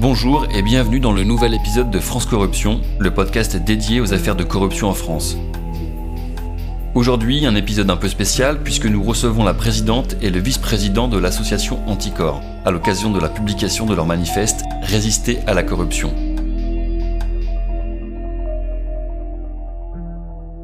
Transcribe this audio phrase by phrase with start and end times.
[0.00, 4.34] Bonjour et bienvenue dans le nouvel épisode de France Corruption, le podcast dédié aux affaires
[4.34, 5.36] de corruption en France.
[6.94, 11.18] Aujourd'hui, un épisode un peu spécial puisque nous recevons la présidente et le vice-président de
[11.18, 16.14] l'association Anticor, à l'occasion de la publication de leur manifeste Résister à la corruption.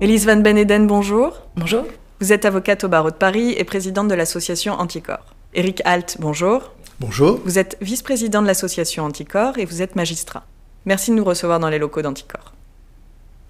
[0.00, 1.42] Elise Van Beneden, bonjour.
[1.56, 1.84] Bonjour.
[2.20, 5.18] Vous êtes avocate au barreau de Paris et présidente de l'association Anticor.
[5.52, 6.72] Éric Halt, bonjour.
[6.98, 7.42] Bonjour.
[7.44, 10.46] Vous êtes vice-président de l'association Anticor et vous êtes magistrat.
[10.86, 12.54] Merci de nous recevoir dans les locaux d'Anticor.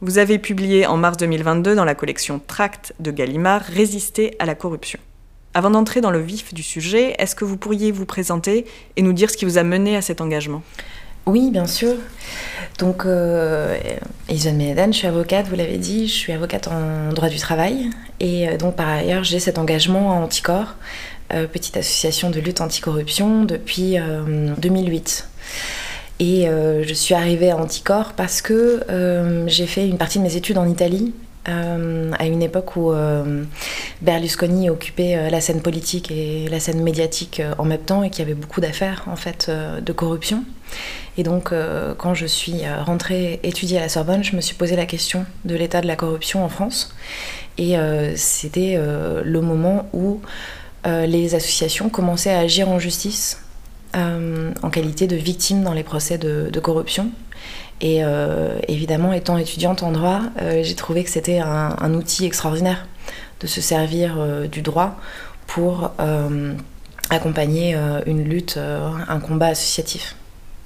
[0.01, 4.57] Vous avez publié en mars 2022 dans la collection Tract de Gallimard Résister à la
[4.57, 4.99] corruption.
[5.55, 9.13] Avant d'entrer dans le vif du sujet, est-ce que vous pourriez vous présenter et nous
[9.13, 10.65] dire ce qui vous a mené à cet engagement?
[11.27, 11.95] Oui, bien sûr.
[12.79, 13.77] Donc, euh,
[14.29, 17.91] Isabelle Médan, je suis avocate, vous l'avez dit, je suis avocate en droit du travail.
[18.21, 20.77] Et euh, donc, par ailleurs, j'ai cet engagement à Anticor,
[21.33, 23.97] euh, petite association de lutte anticorruption, depuis
[24.59, 25.29] 2008.
[25.29, 28.81] Euh, Et euh, je suis arrivée à Anticor parce que
[29.49, 31.15] j'ai fait une partie de mes études en Italie
[31.49, 32.93] à une époque où
[34.03, 38.23] Berlusconi occupait la scène politique et la scène médiatique en même temps et qu'il y
[38.23, 40.43] avait beaucoup d'affaires en fait de corruption.
[41.19, 41.53] Et donc
[41.99, 45.55] quand je suis rentrée étudier à la Sorbonne, je me suis posé la question de
[45.55, 46.93] l'état de la corruption en France.
[47.59, 47.77] Et
[48.17, 48.77] c'était
[49.23, 50.21] le moment où
[50.87, 53.39] les associations commençaient à agir en justice
[53.97, 57.13] euh, en qualité de victimes dans les procès de, de corruption.
[57.81, 62.27] Et euh, évidemment, étant étudiante en droit, euh, j'ai trouvé que c'était un, un, outil
[62.27, 62.87] extraordinaire
[63.41, 64.19] de se servir
[64.51, 64.99] du droit
[65.47, 65.93] pour
[67.11, 67.77] accompagner
[68.07, 70.17] une lutte, un combat associatif.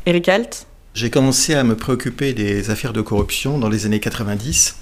[0.07, 0.67] Eric Alt?
[0.95, 4.77] J'ai commencé à me préoccuper des affaires de corruption dans les années 90.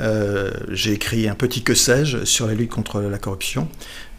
[0.00, 3.68] Euh, j'ai écrit un petit que sais-je sur la lutte contre la corruption,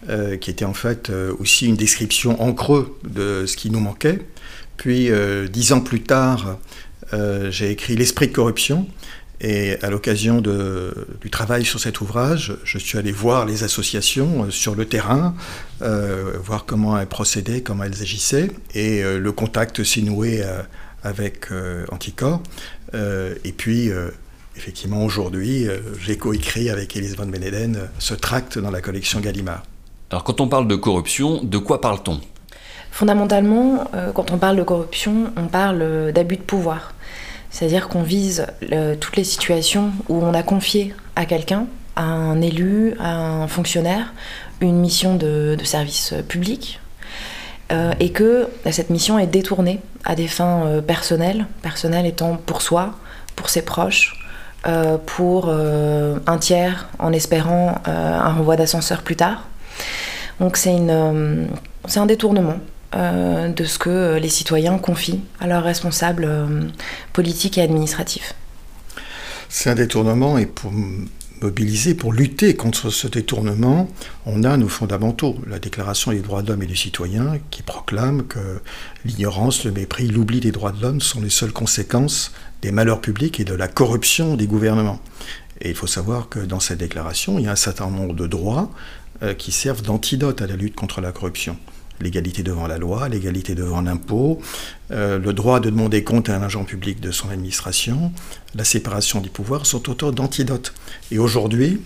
[0.10, 3.80] euh, qui était en fait euh, aussi une description en creux de ce qui nous
[3.80, 4.20] manquait.
[4.78, 5.10] Puis,
[5.50, 6.60] dix ans plus tard,
[7.50, 8.88] j'ai écrit L'esprit de corruption.
[9.42, 14.76] Et à l'occasion du travail sur cet ouvrage, je suis allé voir les associations sur
[14.76, 15.34] le terrain,
[15.80, 18.52] voir comment elles procédaient, comment elles agissaient.
[18.76, 20.44] Et le contact s'est noué
[21.02, 21.48] avec
[21.90, 22.44] Anticor.
[22.94, 23.90] et puis,
[24.58, 25.68] effectivement, aujourd'hui,
[26.00, 29.64] j'ai coécrit avec Elise Van Beneden ce tract dans la collection Gallimard.
[30.10, 32.20] Alors, quand on parle de corruption, de quoi parle-t-on?
[32.92, 36.94] Fondamentalement, euh, quand on parle de corruption, on parle d'abus de pouvoir.
[37.50, 42.42] C'est-à-dire qu'on vise le, toutes les situations où on a confié à quelqu'un, à un
[42.42, 44.14] élu, à un fonctionnaire,
[44.62, 46.80] une mission de, de service public,
[47.72, 52.62] euh, et que cette mission est détournée à des fins euh, personnelles, personnelles étant pour
[52.62, 52.96] soi,
[53.36, 54.27] pour ses proches,
[54.68, 59.48] euh, pour un tiers en espérant un renvoi d'ascenseur plus tard.
[60.40, 62.58] Donc c'est un détournement
[62.96, 66.62] euh, de ce que les citoyens confient à leurs responsables euh,
[67.12, 68.34] politiques et administratifs.
[69.50, 70.72] C'est un détournement et pour
[71.42, 73.90] mobiliser, pour lutter contre ce détournement,
[74.26, 78.26] on a nos fondamentaux, la Déclaration des droits de l'homme et du citoyen qui proclame
[78.26, 78.62] que
[79.04, 82.32] l'ignorance, le mépris, l'oubli des droits de l'homme sont les seules conséquences
[82.62, 85.00] des malheurs publics et de la corruption des gouvernements.
[85.62, 88.28] Et il faut savoir que dans cette déclaration, il y a un certain nombre de
[88.28, 88.70] droits
[89.24, 91.58] euh, qui servent d'antidote à la lutte contre la corruption.
[92.00, 94.40] L'égalité devant la loi, l'égalité devant l'impôt,
[94.92, 98.12] euh, le droit de demander compte à un agent public de son administration,
[98.54, 100.76] la séparation des pouvoirs sont autant d'antidotes.
[101.10, 101.82] Et aujourd'hui,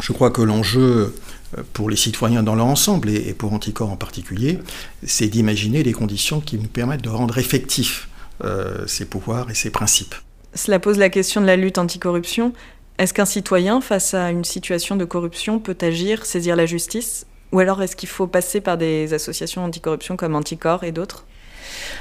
[0.00, 1.16] je crois que l'enjeu
[1.58, 4.60] euh, pour les citoyens dans leur ensemble et pour Anticor en particulier,
[5.04, 8.08] c'est d'imaginer les conditions qui nous permettent de rendre effectifs
[8.42, 10.14] euh, ces pouvoirs et ces principes.
[10.54, 12.52] Cela pose la question de la lutte anticorruption.
[12.98, 17.26] Est-ce qu'un citoyen, face à une situation de corruption, peut agir, saisir la justice?
[17.52, 21.24] Ou alors est-ce qu'il faut passer par des associations anticorruption comme Anticor et d'autres?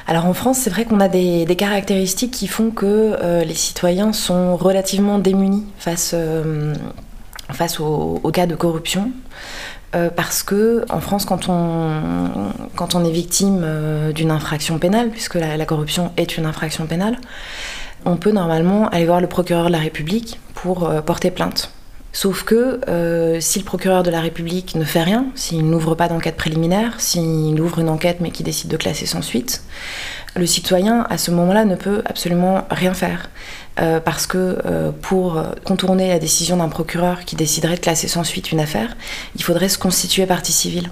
[0.07, 2.85] Alors en France, c'est vrai qu'on a des, des, caractéristiques qui font que
[3.21, 6.73] euh, les citoyens sont relativement démunis face, euh,
[7.51, 9.11] face aux au cas de corruption.
[9.95, 15.65] Euh, parce que en France, quand on, est victime euh, d'une infraction pénale, puisque la,
[15.65, 17.17] corruption est une infraction pénale,
[18.05, 21.71] on peut normalement aller voir le procureur de la République pour euh, porter plainte.
[22.11, 22.79] Sauf que
[23.39, 27.59] si le procureur de la République ne fait rien, s'il n'ouvre pas d'enquête préliminaire, s'il
[27.59, 29.63] ouvre une enquête mais qui décide de classer sans suite,
[30.35, 33.29] le citoyen à ce moment-là ne peut absolument rien faire.
[33.79, 38.23] Euh, parce que euh, pour contourner la décision d'un procureur qui déciderait de classer sans
[38.23, 38.95] suite une affaire,
[39.35, 40.91] il faudrait se constituer partie civile.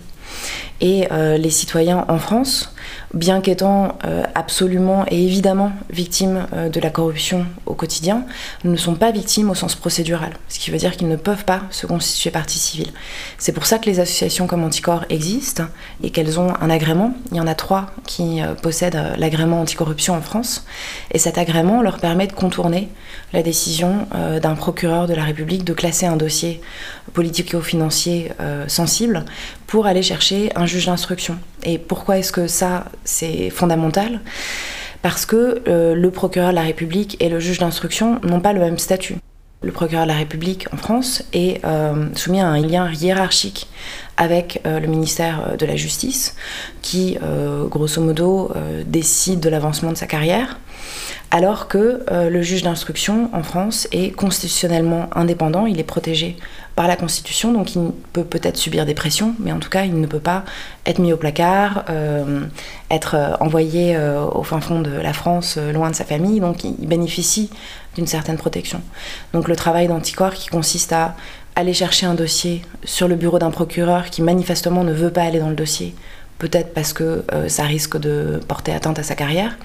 [0.82, 2.74] Et euh, les citoyens en France
[3.14, 8.26] bien qu'étant euh, absolument et évidemment victimes euh, de la corruption au quotidien,
[8.64, 11.62] ne sont pas victimes au sens procédural, ce qui veut dire qu'ils ne peuvent pas
[11.70, 12.92] se constituer partie civile.
[13.38, 15.66] C'est pour ça que les associations comme Anticorps existent
[16.04, 17.14] et qu'elles ont un agrément.
[17.32, 20.66] Il y en a trois qui possèdent l'agrément anticorruption en France,
[21.12, 22.90] et cet agrément leur permet de contourner
[23.34, 24.08] la décision
[24.42, 26.62] d'un procureur de la République de classer un dossier
[27.14, 28.32] politico-financier
[28.68, 29.26] sensible
[29.72, 31.38] pour aller chercher un juge d'instruction.
[31.64, 34.20] Et pourquoi est-ce que ça, c'est fondamental?
[35.02, 38.60] Parce que euh, le procureur de la République et le juge d'instruction n'ont pas le
[38.60, 39.16] même statut.
[39.64, 43.70] Le procureur de la République en France est euh, soumis à un lien hiérarchique
[44.18, 46.36] avec euh, le ministère de la Justice,
[46.82, 47.18] qui,
[47.70, 48.52] grosso modo,
[48.86, 50.60] décide de l'avancement de sa carrière
[51.34, 56.36] alors que le juge d'instruction en France est constitutionnellement indépendant, il est protégé
[56.76, 60.00] par la Constitution, donc il peut peut-être subir des pressions, mais en tout cas il
[60.00, 60.44] ne peut pas
[60.86, 62.42] être mis au placard, euh,
[62.90, 63.98] être euh, envoyé
[64.34, 67.50] au fin fond de la France, loin de sa famille, donc il bénéficie
[67.96, 68.82] d'une certaine protection.
[69.34, 71.16] Donc le travail d'anticorps qui consiste à
[71.56, 75.40] aller chercher un dossier sur le bureau d'un procureur qui manifestement ne veut pas aller
[75.40, 75.94] dans le dossier,
[76.40, 79.58] peut-être parce que ça risque de porter atteinte à sa carrière,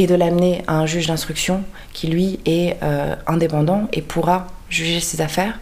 [0.00, 1.62] et de l'amener à un juge d'instruction
[1.92, 5.58] qui, lui, est euh, indépendant et pourra juger ses affaires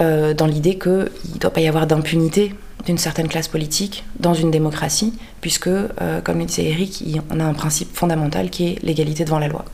[0.00, 2.54] euh, dans l'idée qu'il ne doit pas y avoir d'impunité
[2.86, 7.44] d'une certaine classe politique dans une démocratie, puisque, euh, comme le disait Eric, on a
[7.44, 9.64] un principe fondamental qui est l'égalité devant la loi.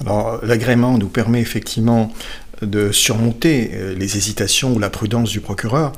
[0.00, 2.12] Alors, l'agrément nous permet effectivement
[2.60, 5.92] de surmonter les hésitations ou la prudence du procureur.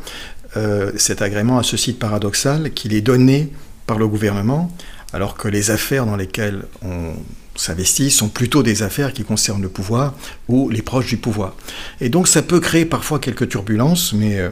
[0.97, 3.51] cet agrément a ce site paradoxal qu'il est donné
[3.87, 4.71] par le gouvernement
[5.15, 7.15] alors que les affaires dans lesquelles on
[7.57, 10.15] s'investit sont plutôt des affaires qui concernent le pouvoir
[10.49, 11.55] ou les proches du pouvoir.
[12.01, 14.51] Et donc ça peut créer parfois quelques turbulences, mais euh,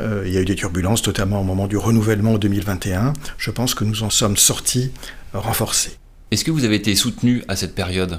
[0.00, 3.12] euh, il y a eu des turbulences, notamment au moment du renouvellement en 2021.
[3.36, 4.90] Je pense que nous en sommes sortis
[5.32, 5.92] renforcés.
[6.30, 8.18] Est-ce que vous avez été soutenu à cette période?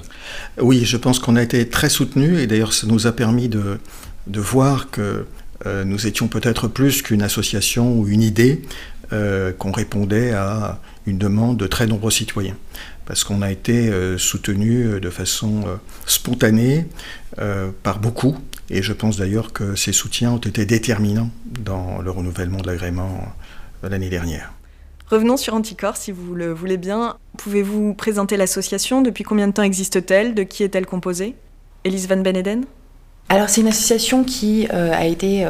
[0.60, 3.78] Oui, je pense qu'on a été très soutenu et d'ailleurs ça nous a permis de,
[4.26, 5.26] voir que
[5.66, 8.62] euh, nous étions peut-être plus qu'une association ou une idée,
[9.58, 12.56] qu'on répondait à une demande de très nombreux citoyens,
[13.10, 15.74] parce qu'on a été euh, soutenu euh, de façon euh,
[16.06, 16.86] spontanée
[17.82, 18.36] par beaucoup,
[18.68, 21.30] et je pense d'ailleurs que ces soutiens ont été déterminants
[21.64, 23.24] dans le renouvellement de l'agrément
[23.82, 24.52] l'année dernière.
[25.08, 27.16] Revenons sur Anticorps, si vous le voulez bien.
[27.38, 29.00] Pouvez-vous présenter l'association?
[29.00, 30.34] Depuis combien de temps existe-t-elle?
[30.34, 31.34] De qui est-elle composée?
[31.84, 32.64] Elise Van Beneden?
[33.28, 35.48] Alors, c'est une association qui a été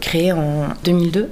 [0.00, 1.30] créée en 2002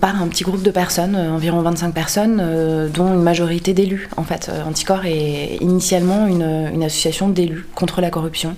[0.00, 4.08] par un petit groupe de personnes, euh, environ 25 personnes, euh, dont une majorité d'élus.
[4.16, 8.54] En fait, euh, Anticor est initialement une, association d'élus contre la corruption,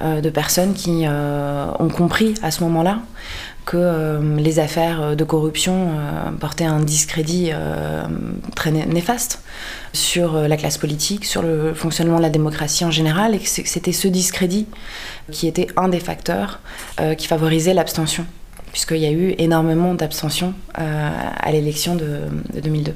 [0.00, 3.00] de personnes qui ont compris à ce moment-là
[3.66, 5.88] que les affaires de corruption
[6.38, 7.50] portaient un discrédit
[8.54, 9.42] très néfaste
[9.92, 13.92] sur la classe politique, sur le fonctionnement de la démocratie en général, et que c'était
[13.92, 14.66] ce discrédit
[15.32, 16.60] qui était un des facteurs
[17.18, 18.26] qui favorisait l'abstention
[18.72, 22.92] puisqu'il y a eu énormément d'abstention euh, à l'élection de, 2002.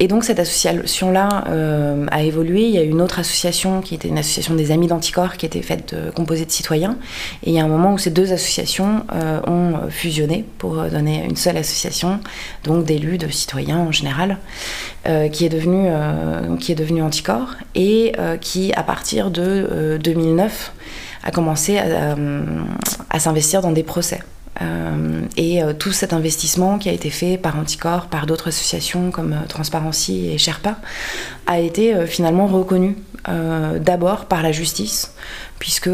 [0.00, 2.62] Et donc cette association-là euh, a évolué.
[2.62, 5.46] Il y a eu une autre association qui était une association des Amis d'Anticorps qui
[5.46, 6.96] était faite composée de citoyens.
[7.44, 11.24] Et il y a un moment où ces deux associations euh, ont fusionné pour donner
[11.24, 12.20] une seule association,
[12.64, 14.38] donc d'élus, de citoyens en général,
[15.32, 15.90] qui est devenue
[16.58, 20.72] qui est devenue Anticorps et qui, à partir de 2009,
[21.24, 24.20] a commencé à s'investir dans des procès.
[24.60, 29.10] Euh, et euh, tout cet investissement qui a été fait par Anticor, par d'autres associations
[29.10, 30.76] comme euh, Transparency et Sherpa,
[31.46, 35.14] a été finalement reconnu d'abord par la justice,
[35.58, 35.90] puisque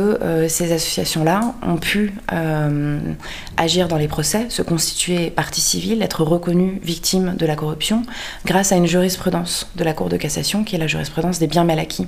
[0.48, 2.12] ces associations-là ont pu
[3.56, 8.02] agir dans les procès, se constituer partie civile, être reconnues victimes de la corruption,
[8.44, 11.64] grâce à une jurisprudence de la Cour de cassation, qui est la jurisprudence des biens
[11.64, 12.06] mal acquis.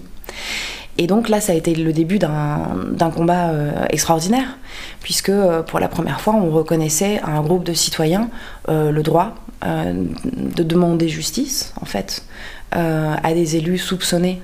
[0.99, 4.59] Et donc là, ça a été le début d'un combat euh, extraordinaire,
[5.01, 8.29] puisque euh, pour la première fois, on reconnaissait à un groupe de citoyens
[8.69, 12.25] euh, le droit de demander justice, en fait,
[12.73, 14.41] à des élus soupçonnés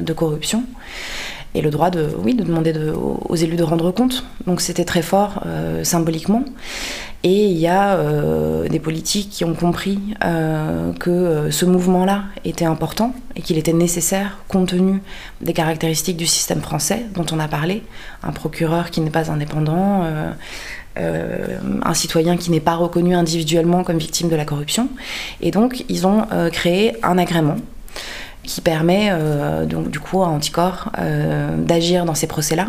[0.00, 0.62] de corruption
[1.56, 4.24] et le droit de, oui, de demander aux élus de rendre compte.
[4.46, 5.42] Donc c'était très fort
[5.82, 6.44] symboliquement.
[7.22, 12.24] Et il y a euh, des politiques qui ont compris euh, que euh, ce mouvement-là
[12.46, 15.02] était important et qu'il était nécessaire compte tenu
[15.42, 17.82] des caractéristiques du système français dont on a parlé.
[18.22, 20.04] Un procureur qui n'est pas indépendant,
[20.96, 24.88] un citoyen qui n'est pas reconnu individuellement comme victime de la corruption.
[25.40, 27.56] Et donc ils ont créé un agrément
[28.42, 29.10] qui permet
[29.66, 30.90] donc du coup à Anticor
[31.58, 32.66] d'agir dans ces procès-là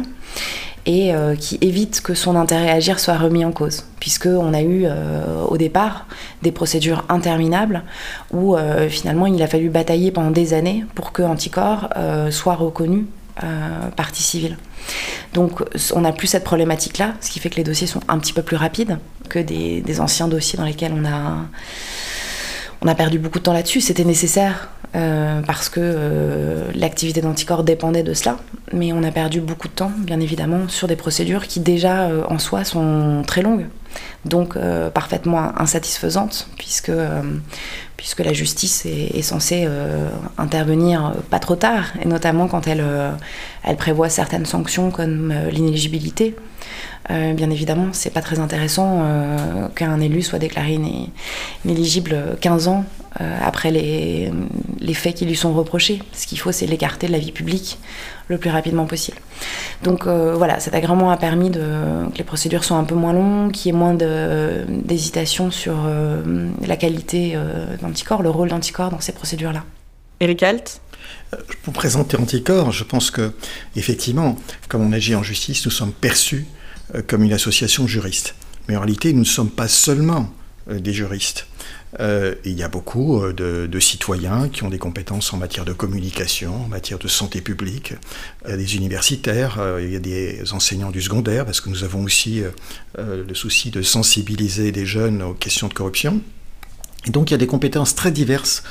[0.85, 4.87] et qui évite que son intérêt à agir soit remis en cause, puisqu'on a eu
[5.47, 6.07] au départ
[6.41, 7.83] des procédures interminables
[8.31, 8.55] où
[8.89, 11.89] finalement il a fallu batailler pendant des années pour que Anticor
[12.31, 13.05] soit reconnu
[13.95, 14.57] partie civile.
[15.33, 18.33] Donc on n'a plus cette problématique-là, ce qui fait que les dossiers sont un petit
[18.33, 18.97] peu plus rapides
[19.29, 21.45] que des, anciens dossiers dans lesquels on a,
[22.81, 23.81] on a perdu beaucoup de temps là-dessus.
[23.81, 28.37] C'était nécessaire euh, parce que euh, l'activité d'anticorps dépendait de cela,
[28.73, 32.23] mais on a perdu beaucoup de temps, bien évidemment, sur des procédures qui déjà euh,
[32.27, 33.67] en soi sont très longues,
[34.25, 34.57] donc
[34.93, 36.91] parfaitement insatisfaisantes, puisque,
[37.95, 39.67] puisque la justice est, censée
[40.37, 42.85] intervenir pas trop tard, et notamment quand elle,
[43.63, 46.35] elle prévoit certaines sanctions comme l'inéligibilité.
[47.09, 50.79] Euh, bien évidemment, c'est pas très intéressant euh, qu'un élu soit déclaré
[51.65, 52.85] inéligible 15 ans
[53.19, 54.31] euh, après les,
[54.79, 56.01] les, faits qui lui sont reprochés.
[56.13, 57.79] Ce qu'il faut, c'est l'écarter de la vie publique
[58.27, 59.17] le plus rapidement possible.
[59.83, 61.59] Donc voilà, cet agrément a permis de,
[62.13, 65.75] que les procédures soient un peu moins longues, qu'il y ait moins d'hésitation sur
[66.65, 67.35] la qualité
[67.81, 69.65] d'anticorps, le rôle d'anticorps dans ces procédures-là.
[70.21, 70.81] Eric Alt?
[71.63, 73.33] Pour présenter Anticorps, je pense que,
[73.75, 74.37] effectivement,
[74.69, 76.45] comme on agit en justice, nous sommes perçus
[77.07, 78.35] comme une association de juristes.
[78.67, 80.33] Mais en réalité, nous ne sommes pas seulement
[80.69, 81.47] euh, des juristes.
[81.99, 86.63] Euh, il y a beaucoup de, citoyens qui ont des compétences en matière de communication,
[86.63, 87.95] en matière de santé publique,
[88.47, 92.43] des universitaires, il y a des enseignants du secondaire, parce que nous avons aussi
[92.97, 96.21] le souci de sensibiliser des jeunes aux questions de corruption.
[97.07, 98.63] Et donc il y a des compétences très diverses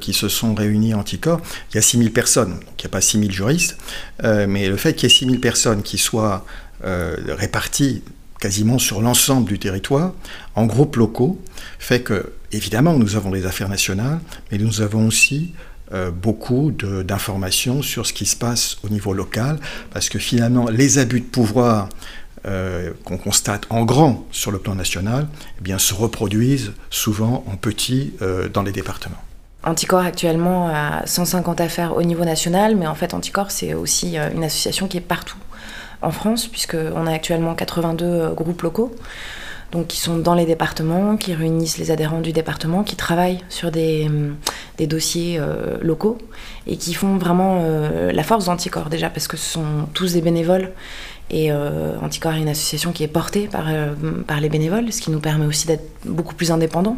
[0.00, 1.42] qui se sont réunies en Anticorps.
[1.72, 3.76] Il y a 6000 personnes, donc il n'y a pas 6000 juristes,
[4.22, 6.46] mais le fait qu'il y ait 6000 personnes qui soient
[6.84, 8.02] euh, répartis
[8.38, 10.12] quasiment sur l'ensemble du territoire,
[10.54, 11.40] en groupes locaux,
[11.78, 14.20] fait que, évidemment, nous avons les affaires nationales,
[14.52, 15.54] mais nous avons aussi
[15.92, 19.58] euh, beaucoup d'informations sur ce qui se passe au niveau local,
[19.90, 21.88] parce que finalement, les abus de pouvoir
[22.46, 25.28] euh, qu'on constate en grand sur le plan national,
[25.58, 28.12] eh bien, se reproduisent souvent en petit
[28.52, 29.16] dans les départements.
[29.64, 34.44] Anticor actuellement a 150 affaires au niveau national, mais en fait Anticor c'est aussi une
[34.44, 35.38] association qui est partout
[36.06, 38.94] en France, puisqu'on a actuellement 82 euh, groupes locaux,
[39.72, 43.72] donc qui sont dans les départements, qui réunissent les adhérents du département, qui travaillent sur
[43.72, 46.18] des, euh, dossiers euh, locaux
[46.68, 47.62] et qui font vraiment
[48.12, 50.72] la force d'Anticor déjà, parce que ce sont tous des bénévoles.
[51.30, 55.46] Et Anticor est une association qui est portée par, les bénévoles, ce qui nous permet
[55.46, 56.96] aussi d'être beaucoup plus indépendants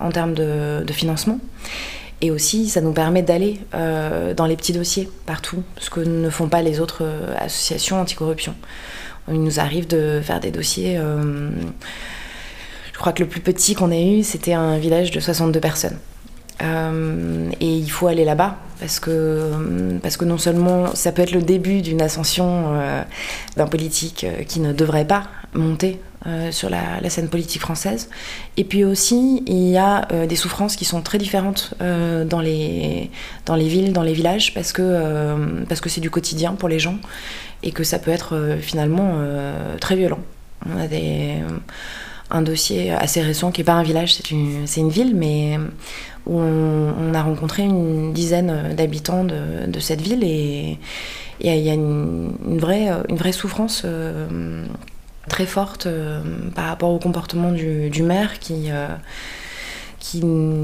[0.00, 1.38] en termes de financement.
[2.20, 6.30] Et aussi, ça nous permet d'aller euh, dans les petits dossiers partout, ce que ne
[6.30, 8.54] font pas les autres euh, associations anticorruption.
[9.30, 10.96] Il nous arrive de faire des dossiers.
[10.98, 11.50] Euh,
[12.92, 15.98] je crois que le plus petit qu'on ait eu, c'était un village de 62 personnes.
[17.60, 19.52] et il faut aller là-bas parce que,
[20.02, 22.80] parce que non seulement ça peut être le début d'une ascension
[23.56, 28.10] d'un politique qui ne devrait pas monter euh, sur la, scène politique française.
[28.56, 32.40] Et puis aussi, il y a euh, des souffrances qui sont très différentes euh, dans,
[32.40, 33.10] les,
[33.46, 36.78] dans les villes, dans les villages, parce que parce que c'est du quotidien pour les
[36.78, 36.98] gens
[37.62, 39.18] et que ça peut être finalement
[39.80, 40.20] très violent.
[40.66, 41.36] On a des,
[42.30, 45.58] un dossier assez récent qui n'est pas un village, c'est une, une, ville, mais
[46.26, 50.78] où on, a rencontré une dizaine d'habitants de, de, cette ville et
[51.40, 53.84] il y a, une, vraie, une vraie souffrance
[55.28, 56.20] très forte euh,
[56.54, 58.88] par rapport au comportement du, maire qui, euh,
[59.98, 60.22] qui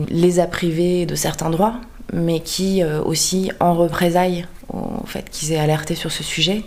[0.09, 1.75] les a privés de certains droits,
[2.12, 6.64] mais qui euh, aussi, en représailles au fait qu'ils aient alerté sur ce sujet,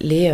[0.00, 0.32] les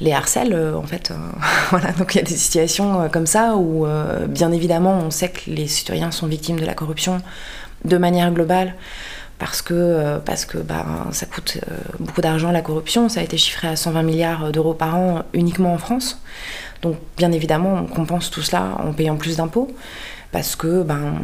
[0.00, 1.12] les harcèlent en fait.
[1.70, 3.86] voilà, donc il y a des situations comme ça où
[4.28, 7.20] bien évidemment on sait que les citoyens sont victimes de la corruption
[7.84, 8.74] de manière globale
[9.38, 13.08] parce que, euh, parce que bah, ça coûte euh, beaucoup d'argent la corruption.
[13.08, 16.20] Ça a été chiffré à 120 milliards d'euros par an uniquement en France.
[16.82, 19.74] Donc bien évidemment, on compense tout cela en payant plus d'impôts
[20.32, 21.14] parce que ben,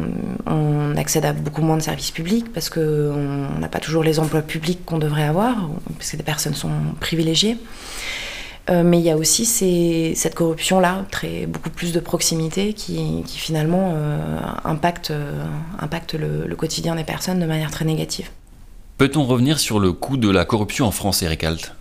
[0.47, 4.41] on accède à beaucoup moins de services publics, parce qu'on n'a pas toujours les emplois
[4.41, 7.57] publics qu'on devrait avoir, parce que des personnes sont privilégiées.
[8.69, 9.45] Euh, mais il y a aussi
[10.15, 15.45] cette corruption-là, très, beaucoup plus de proximité, qui, finalement euh, impacte, euh,
[15.79, 18.29] impacte le, quotidien des personnes de manière très négative.
[18.97, 21.75] Peut-on revenir sur le coût de la corruption en France, Eric Alt?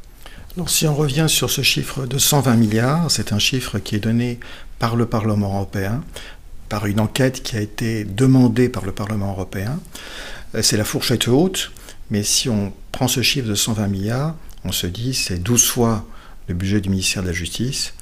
[0.67, 4.41] Si on revient sur ce chiffre de 120 milliards, c'est un chiffre qui est donné
[4.79, 6.03] par le Parlement européen,
[6.69, 9.79] par une enquête qui a été demandée par le Parlement européen.
[10.61, 11.71] C'est la fourchette haute,
[12.11, 14.35] mais si on prend ce chiffre de 120 milliards,
[14.65, 16.05] on se dit c'est 12 fois
[16.49, 17.95] le budget du ministère de la Justice.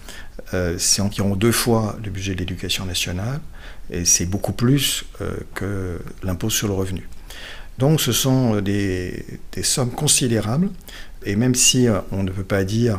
[0.54, 3.40] Euh, c'est environ deux fois le budget de l'éducation nationale
[3.90, 7.09] et c'est beaucoup plus euh, que l'impôt sur le revenu.
[7.78, 10.68] Donc ce sont des, des sommes considérables,
[11.25, 12.99] et même si on ne peut pas dire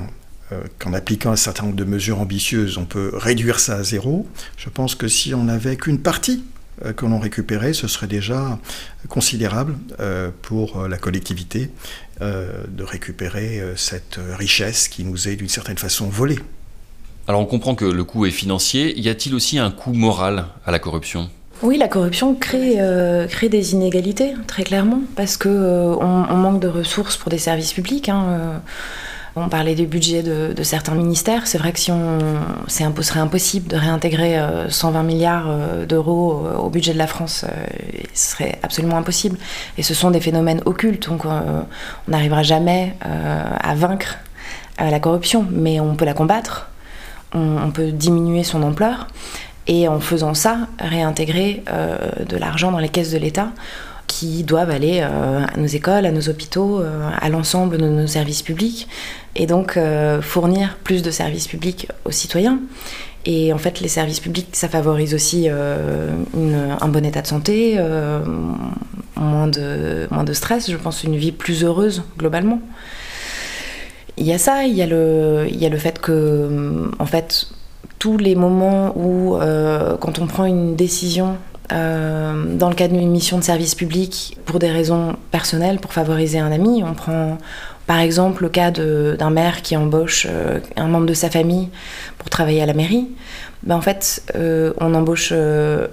[0.80, 4.70] qu'en appliquant un certain nombre de mesures ambitieuses, on peut réduire ça à zéro, je
[4.70, 6.44] pense que si on n'avait qu'une partie
[6.86, 8.60] euh, que l'on récupérait, ce serait déjà
[9.10, 11.70] considérable euh, pour euh, la collectivité
[12.22, 16.40] de récupérer cette richesse qui nous est d'une certaine façon volée.
[17.28, 19.00] Alors on comprend que le coût est financier.
[19.00, 21.30] Y a-t-il aussi un coût moral à la corruption?
[21.64, 22.78] Oui, la corruption crée,
[23.30, 28.10] crée des inégalités, très clairement, parce qu'on on manque de ressources pour des services publics.
[28.10, 28.62] Hein,
[29.36, 31.48] on parlait du budget de, certains ministères.
[31.48, 32.20] C'est vrai que si on,
[32.68, 34.38] c'est serait impossible de réintégrer
[34.70, 37.66] 120 euh, milliards euh, d'euros au budget de la France, euh,
[38.14, 39.38] ce serait absolument impossible.
[39.78, 41.66] Et ce sont des phénomènes occultes, donc on
[42.08, 44.18] n'arrivera jamais à vaincre
[44.80, 46.70] la corruption, mais on peut la combattre,
[47.34, 49.08] on, peut diminuer son ampleur,
[49.68, 51.64] et en faisant ça, réintégrer
[52.28, 53.50] de l'argent dans les caisses de l'État
[54.12, 58.08] qui doivent aller euh, à nos écoles, à nos hôpitaux, euh, à l'ensemble de nos
[58.08, 58.90] services publics,
[59.36, 62.60] et donc euh, fournir plus de services publics aux citoyens.
[63.24, 67.80] Et en fait, les services publics, ça favorise aussi un bon état de santé,
[69.16, 72.60] moins, de, moins de stress, je pense une vie plus heureuse globalement.
[74.18, 77.06] Il y a ça, il y a le, il y a le fait que, en
[77.06, 77.48] fait,
[78.00, 79.38] tous les moments où,
[80.00, 81.38] quand on prend une décision
[81.72, 86.40] euh, dans le cadre d'une mission de service public pour des raisons personnelles, pour favoriser
[86.40, 86.84] un ami.
[86.84, 87.38] On prend
[87.88, 91.70] par exemple le cas d'un maire qui embauche euh, un membre de sa famille
[92.18, 93.08] pour travailler à la mairie.
[93.64, 95.34] Ben, en fait, euh, on n'embauche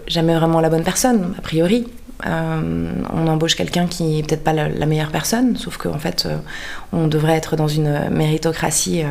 [0.06, 1.86] jamais vraiment la bonne personne, a priori.
[2.24, 6.26] on embauche quelqu'un qui n'est peut-être pas la, meilleure personne, sauf qu'en fait,
[6.92, 9.02] on devrait être dans une méritocratie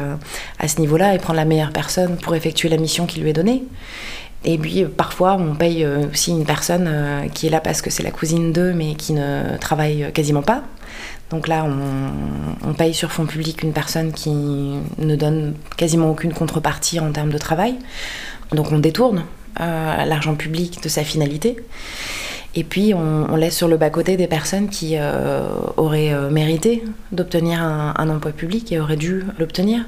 [0.59, 3.33] à ce niveau-là et prendre la meilleure personne pour effectuer la mission qui lui est
[3.33, 3.63] donnée.
[4.45, 7.89] Et puis parfois, on paye euh, aussi une personne euh, qui est là parce que
[7.89, 10.63] c'est la cousine d'eux, mais qui ne travaille quasiment pas.
[11.29, 16.99] Donc là, on, paye sur fonds publics une personne qui ne donne quasiment aucune contrepartie
[16.99, 17.75] en termes de travail.
[18.53, 19.23] Donc on détourne
[19.59, 21.57] euh, l'argent public de sa finalité.
[22.57, 25.47] Et puis on, laisse sur le bas-côté des personnes qui euh,
[25.77, 29.85] auraient euh, mérité d'obtenir un, emploi public et auraient dû l'obtenir.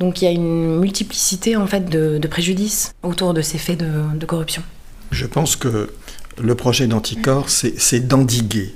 [0.00, 4.24] Donc il y a une multiplicité en fait de, préjudices autour de ces faits de,
[4.24, 4.62] corruption.
[5.10, 5.92] Je pense que
[6.42, 8.74] le projet d'anticorps, c'est d'endiguer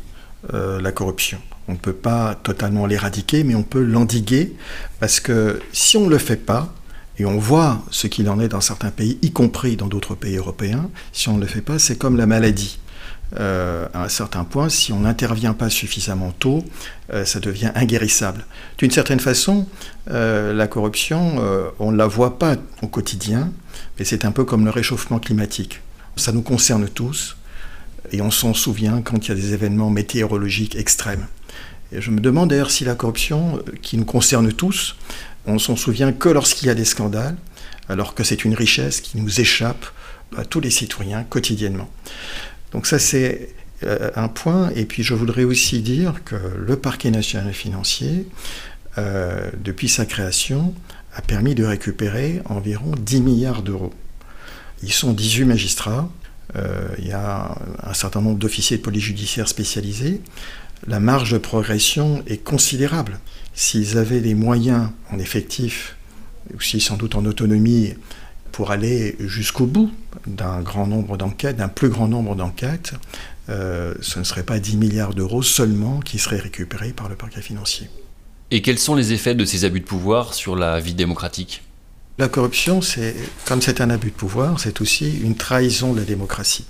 [0.52, 1.38] euh, la corruption.
[1.66, 4.54] On ne peut pas totalement l'éradiquer, mais on peut l'endiguer
[5.00, 6.74] parce que si on ne le fait pas,
[7.18, 10.36] et on voit ce qu'il en est dans certains pays, y compris dans d'autres pays
[10.36, 12.78] européens, si on ne le fait pas, c'est comme la maladie.
[13.38, 16.64] Euh, à un certain point, si on n'intervient pas suffisamment tôt,
[17.12, 18.44] euh, ça devient inguérissable.
[18.78, 19.68] D'une certaine façon,
[20.10, 21.36] euh, la corruption,
[21.78, 23.52] on ne la voit pas au quotidien,
[23.98, 25.80] mais c'est un peu comme le réchauffement climatique.
[26.16, 27.36] Ça nous concerne tous,
[28.10, 31.26] et on s'en souvient quand il y a des événements météorologiques extrêmes.
[31.92, 34.96] Et je me demande d'ailleurs si la corruption, qui nous concerne tous,
[35.46, 37.36] on s'en souvient que lorsqu'il y a des scandales,
[37.88, 39.86] alors que c'est une richesse qui nous échappe
[40.36, 41.88] à tous les citoyens quotidiennement.
[42.72, 43.50] Donc ça c'est
[43.84, 44.70] euh, un point.
[44.76, 48.26] Et puis je voudrais aussi dire que le parquet national financier,
[48.98, 50.74] euh, depuis sa création,
[51.14, 53.94] a permis de récupérer environ 10 milliards d'euros.
[54.82, 56.10] Ils sont 18 magistrats,
[56.56, 60.20] euh, il y a un certain nombre d'officiers de police judiciaire spécialisés.
[60.86, 63.18] La marge de progression est considérable.
[63.54, 65.96] S'ils avaient les moyens en effectif,
[66.56, 67.94] aussi sans doute en autonomie,
[68.52, 69.90] pour aller jusqu'au bout
[70.26, 72.92] d'un grand nombre d'enquêtes, d'un plus grand nombre d'enquêtes,
[73.48, 77.42] euh, ce ne serait pas 10 milliards d'euros seulement qui seraient récupérés par le parquet
[77.42, 77.88] financier.
[78.50, 81.62] Et quels sont les effets de ces abus de pouvoir sur la vie démocratique?
[82.18, 83.14] La corruption, c'est,
[83.46, 86.66] comme c'est un abus de pouvoir, c'est aussi une trahison de la démocratie.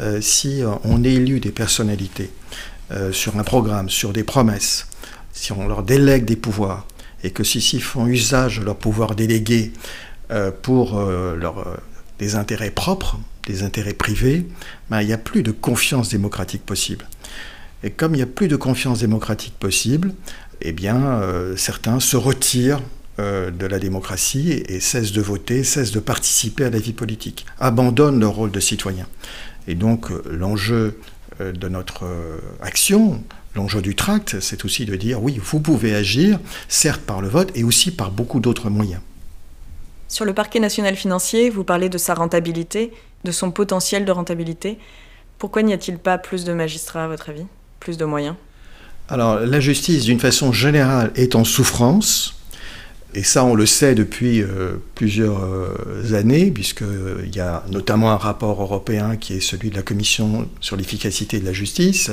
[0.00, 2.30] Euh, si on élu des personnalités
[2.92, 4.86] euh, sur un programme, sur des promesses,
[5.32, 6.86] si on leur délègue des pouvoirs,
[7.24, 9.72] et que ceux-ci font usage de leur pouvoir délégué
[10.30, 11.78] euh, pour euh, leur,
[12.18, 14.46] des intérêts propres, des intérêts privés,
[14.90, 17.06] ben, il n'y a plus de confiance démocratique possible.
[17.82, 20.14] Et comme il n'y a plus de confiance démocratique possible,
[20.60, 22.82] eh bien, euh, certains se retirent
[23.18, 28.20] de la démocratie et, cessent de voter, cessent de participer à la vie politique, abandonnent
[28.20, 29.06] leur rôle de citoyen.
[29.66, 30.98] Et donc, l'enjeu
[31.40, 32.04] de notre
[32.60, 33.24] action,
[33.56, 37.50] l'enjeu du tract, c'est aussi de dire oui, vous pouvez agir, certes par le vote,
[37.54, 39.00] et aussi par beaucoup d'autres moyens.
[40.08, 42.92] Sur le parquet national financier, vous parlez de sa rentabilité,
[43.24, 44.78] de son potentiel de rentabilité.
[45.38, 47.46] Pourquoi n'y a-t-il pas plus de magistrats, à votre avis?
[47.80, 48.36] Plus de moyens?
[49.08, 52.35] Alors, la justice, d'une façon générale, est en souffrance.
[53.14, 58.16] Et ça, on le sait depuis euh, plusieurs euh, années, puisqu'il y a notamment un
[58.16, 62.10] rapport européen qui est celui de la Commission sur l'efficacité de la justice.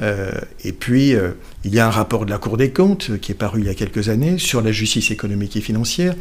[0.00, 0.30] Euh,
[0.62, 1.14] et puis,
[1.64, 3.70] il y a un rapport de la Cour des comptes qui est paru il y
[3.70, 6.14] a quelques années sur la justice économique et financière,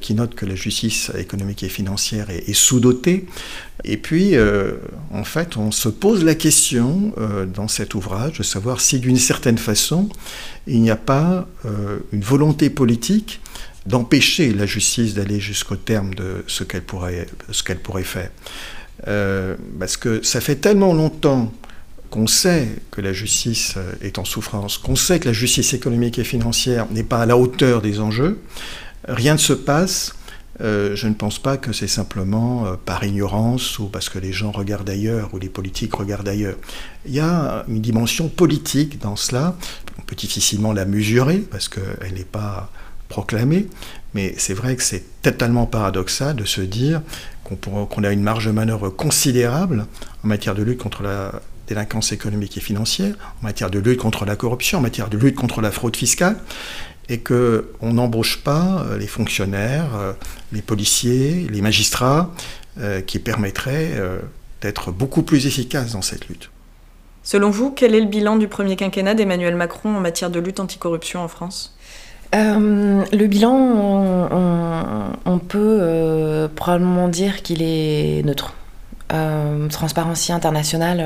[0.00, 3.26] qui note que la justice économique et financière est sous-dotée.
[3.84, 4.34] Et puis,
[5.12, 7.12] en fait, on se pose la question
[7.54, 10.08] dans cet ouvrage de savoir si, d'une certaine façon,
[10.66, 11.46] il n'y a pas
[12.12, 13.40] une volonté politique
[13.86, 18.30] d'empêcher la justice d'aller jusqu'au terme de ce qu'elle pourrait, ce qu'elle pourrait faire.
[19.08, 21.52] Euh, parce que ça fait tellement longtemps
[22.10, 26.18] qu'on sait que la justice euh, est en souffrance, qu'on sait que la justice économique
[26.18, 28.38] et financière n'est pas à la hauteur des enjeux,
[29.06, 30.14] rien ne se passe.
[30.60, 34.52] Euh, je ne pense pas que c'est simplement par ignorance ou parce que les gens
[34.52, 36.56] regardent ailleurs ou les politiques regardent ailleurs.
[37.06, 39.56] Il y a une dimension politique dans cela.
[39.98, 42.70] On peut difficilement la mesurer parce qu'elle n'est pas
[43.08, 43.68] proclamé,
[44.14, 47.02] mais c'est vrai que c'est totalement paradoxal de se dire
[47.44, 49.86] qu'on a une marge de manœuvre considérable
[50.24, 54.24] en matière de lutte contre la délinquance économique et financière, en matière de lutte contre
[54.24, 56.36] la corruption, en matière de lutte contre la fraude fiscale,
[57.08, 60.12] et qu'on n'embauche pas euh, les fonctionnaires, euh,
[60.52, 62.30] les policiers, les magistrats,
[62.80, 63.92] euh, qui permettraient
[64.60, 66.50] d'être beaucoup plus efficaces dans cette lutte.
[67.22, 70.60] Selon vous, quel est le bilan du premier quinquennat d'Emmanuel Macron en matière de lutte
[70.60, 71.76] anticorruption en France?
[72.34, 73.54] Euh, le bilan,
[75.24, 78.53] on, peut euh, probablement dire qu'il est neutre.
[79.12, 81.00] Euh, Transparency International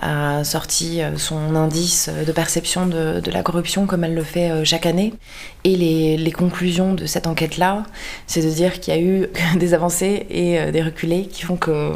[0.00, 5.14] a sorti son indice de perception de, la corruption comme elle le fait chaque année.
[5.62, 7.84] Et les, conclusions de cette enquête-là,
[8.26, 11.92] c'est de dire qu'il y a eu des avancées et des reculés qui font que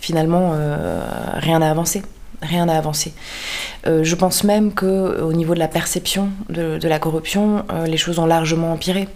[0.00, 0.54] finalement
[1.34, 2.02] rien n'a avancé
[2.42, 3.12] rien n'a avancé.
[3.86, 7.96] Euh, je pense même que au niveau de la perception de, la corruption, euh, les
[7.96, 9.08] choses ont largement empiré.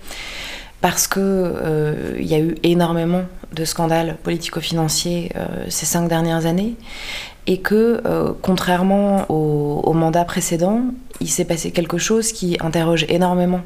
[0.85, 3.23] Parce qu'il euh, y a eu énormément
[3.55, 5.33] de scandales politico-financiers
[5.71, 6.75] ces cinq dernières années,
[7.47, 8.03] et que,
[8.43, 10.83] contrairement au, mandat précédent,
[11.23, 13.63] il s'est passé quelque chose qui interroge énormément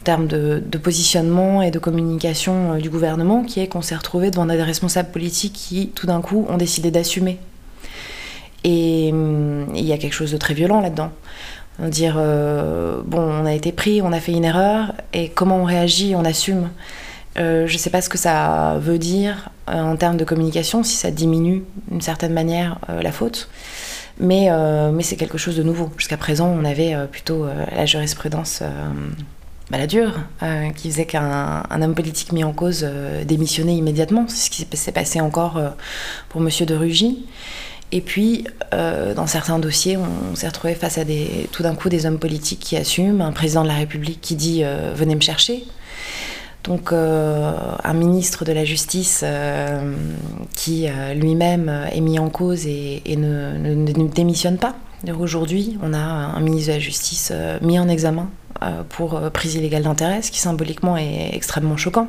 [0.00, 4.30] en termes de, de positionnement et de communication du gouvernement, qui est qu'on s'est retrouvé
[4.30, 7.40] devant des responsables politiques qui, tout d'un coup, ont décidé d'assumer
[8.66, 11.12] et hum, il y a quelque chose de très violent là-dedans.
[11.78, 15.64] Dire, euh, bon, on a été pris, on a fait une erreur, et comment on
[15.64, 16.70] réagit, on assume.
[17.38, 20.82] Euh, je ne sais pas ce que ça veut dire euh, en termes de communication,
[20.82, 23.50] si ça diminue d'une certaine manière la faute.
[24.18, 24.48] Mais,
[24.94, 25.90] mais c'est quelque chose de nouveau.
[25.98, 28.62] Jusqu'à présent, on avait plutôt la jurisprudence
[29.70, 30.14] baladure,
[30.74, 32.88] qui faisait qu'un homme politique mis en cause
[33.26, 34.24] démissionnait immédiatement.
[34.28, 35.60] C'est ce qui s'est passé encore
[36.30, 36.48] pour M.
[36.66, 37.26] de Rugy.
[37.92, 38.44] Et puis,
[38.74, 42.18] euh, dans certains dossiers, on, s'est retrouvé face à des, tout d'un coup des hommes
[42.18, 45.64] politiques qui assument, un président de la République qui dit euh, venez me chercher.
[46.64, 47.52] Donc, euh,
[47.84, 49.24] un ministre de la Justice
[50.56, 54.74] qui lui-même est mis en cause et, ne, ne, démissionne pas.
[55.16, 58.28] Aujourd'hui, on a un ministre de la Justice mis en examen
[58.88, 62.08] pour prise illégale d'intérêt, ce qui symboliquement est extrêmement choquant.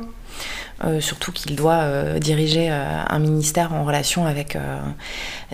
[0.84, 4.56] Euh, surtout qu'il doit euh, diriger euh, un ministère en relation avec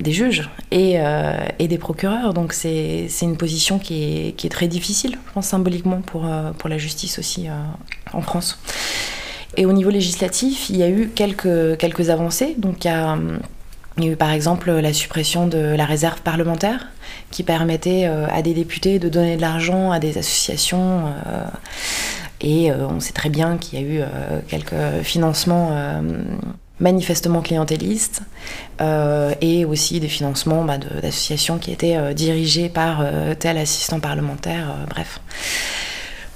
[0.00, 0.98] des juges et,
[1.58, 2.34] des procureurs.
[2.34, 7.46] Donc c'est une position qui est, très difficile, symboliquement pour, la justice aussi
[8.12, 8.58] en France.
[9.56, 12.54] Et au niveau législatif, il y a eu quelques, avancées.
[12.58, 13.16] Donc il y a
[13.98, 16.88] eu par exemple la suppression de la réserve parlementaire
[17.30, 21.04] qui permettait à des députés de donner de l'argent à des associations
[22.44, 26.00] et euh, on sait très bien qu'il y a eu euh, quelques financements euh,
[26.78, 28.20] manifestement clientélistes
[29.40, 33.06] et aussi des financements bah, d'associations qui étaient dirigées par
[33.38, 35.20] tel assistant parlementaire, bref.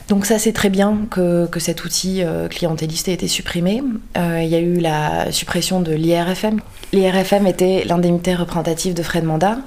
[0.07, 3.83] Donc ça c'est très bien que, que cet outil clientéliste ait été supprimé.
[4.17, 6.61] il y a eu la suppression de l'IRFM.
[6.93, 9.59] L'IRFM était l'indemnité représentative de frais de mandat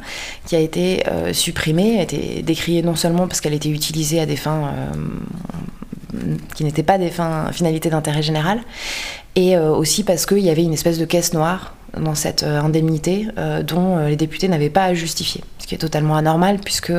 [0.47, 4.37] qui a été supprimée, a été décriée non seulement parce qu'elle était utilisée à des
[4.37, 4.73] fins
[6.55, 7.11] qui n'étaient pas des
[7.51, 8.61] finalités d'intérêt général,
[9.35, 12.59] et euh, aussi parce qu'il y avait une espèce de caisse noire dans cette euh,
[12.59, 16.93] indemnité euh, dont les députés n'avaient pas à justifier, ce qui est totalement anormal puisque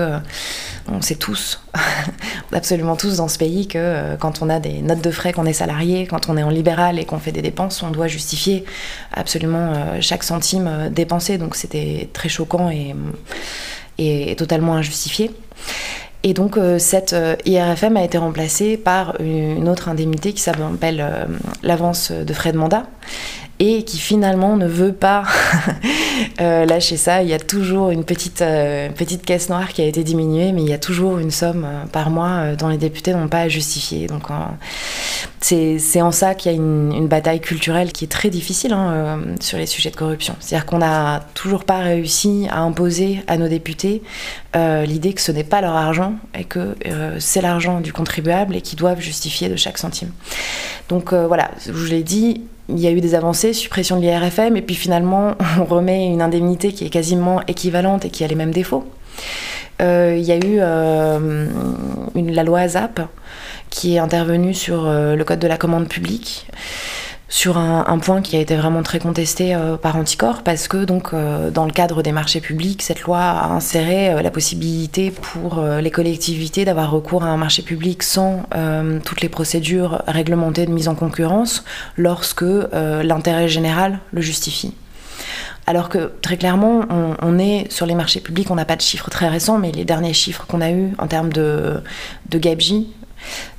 [0.88, 1.60] on sait tous,
[2.52, 5.52] absolument tous dans ce pays, que quand on a des notes de frais, qu'on est
[5.52, 8.64] salarié, quand on est en libéral et qu'on fait des dépenses, on doit justifier
[9.12, 11.38] absolument chaque centime dépensé.
[11.38, 12.70] Donc c'était très choquant
[13.98, 15.30] et totalement injustifié.
[16.24, 21.00] Et donc euh, cette euh, IRFM a été remplacée par une autre indemnité qui s'appelle
[21.00, 21.24] euh,
[21.62, 22.86] l'avance de frais de mandat
[23.58, 25.24] et qui finalement ne veut pas
[26.40, 27.22] euh, lâcher ça.
[27.22, 30.62] Il y a toujours une petite, euh, petite caisse noire qui a été diminuée, mais
[30.62, 33.48] il y a toujours une somme euh, par mois dont les députés n'ont pas à
[33.48, 34.06] justifier.
[34.06, 34.24] Donc
[35.40, 39.58] c'est en ça qu'il y a une, bataille culturelle qui est très difficile hein, sur
[39.58, 40.34] les sujets de corruption.
[40.40, 44.02] C'est-à-dire qu'on n'a toujours pas réussi à imposer à nos députés
[44.54, 46.74] l'idée que ce n'est pas leur argent et que
[47.18, 50.10] c'est l'argent du contribuable et qu'ils doivent justifier de chaque centime.
[50.88, 54.56] Donc voilà, je vous l'ai dit, il y a eu des avancées, suppression de l'IRFM,
[54.56, 58.34] et puis finalement, on remet une indemnité qui est quasiment équivalente et qui a les
[58.34, 58.84] mêmes défauts.
[59.80, 61.46] Euh, il y a eu euh,
[62.14, 63.00] la loi ASAP
[63.70, 66.46] qui est intervenue sur euh, le code de la commande publique
[67.32, 71.14] sur un, point qui a été vraiment très contesté euh, par Anticor parce que donc
[71.14, 75.62] euh, dans le cadre des marchés publics, cette loi a inséré euh, la possibilité pour
[75.62, 78.42] les collectivités d'avoir recours à un marché public sans
[79.04, 81.64] toutes les procédures réglementées de mise en concurrence
[81.96, 84.74] lorsque l'intérêt général le justifie.
[85.66, 89.08] Alors que très clairement, on, est sur les marchés publics, on n'a pas de chiffres
[89.08, 91.80] très récents, mais les derniers chiffres qu'on a eus en termes de,
[92.28, 92.38] de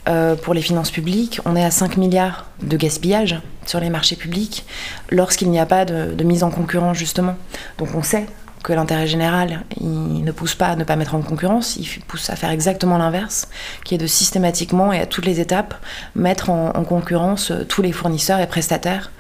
[0.08, 4.16] euh, pour les finances publiques, on est à 5 milliards de gaspillage sur les marchés
[4.16, 4.66] publics
[5.10, 7.36] lorsqu'il n'y a pas de, mise en concurrence justement.
[7.78, 8.26] Donc on sait
[8.64, 12.38] que l'intérêt général, ne pousse pas à ne pas mettre en concurrence, il pousse à
[12.38, 13.50] faire exactement l'inverse,
[13.84, 15.76] qui est de systématiquement et à toutes les étapes
[16.16, 19.12] mettre en, concurrence euh, tous les fournisseurs et prestataires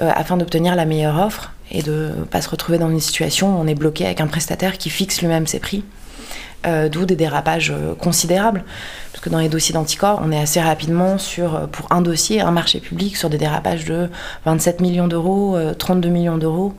[0.00, 3.56] euh, afin d'obtenir la meilleure offre et de ne pas se retrouver dans une situation
[3.56, 5.84] où on est bloqué avec un prestataire qui fixe lui-même ses prix
[6.66, 8.64] euh, d'où des dérapages euh, considérables.
[9.12, 12.42] Parce que dans les dossiers d'anticorps, on est assez rapidement sur, euh, pour un dossier,
[12.42, 14.10] un marché public, sur des dérapages de
[14.44, 16.74] 27 millions d'euros, 32 millions d'euros.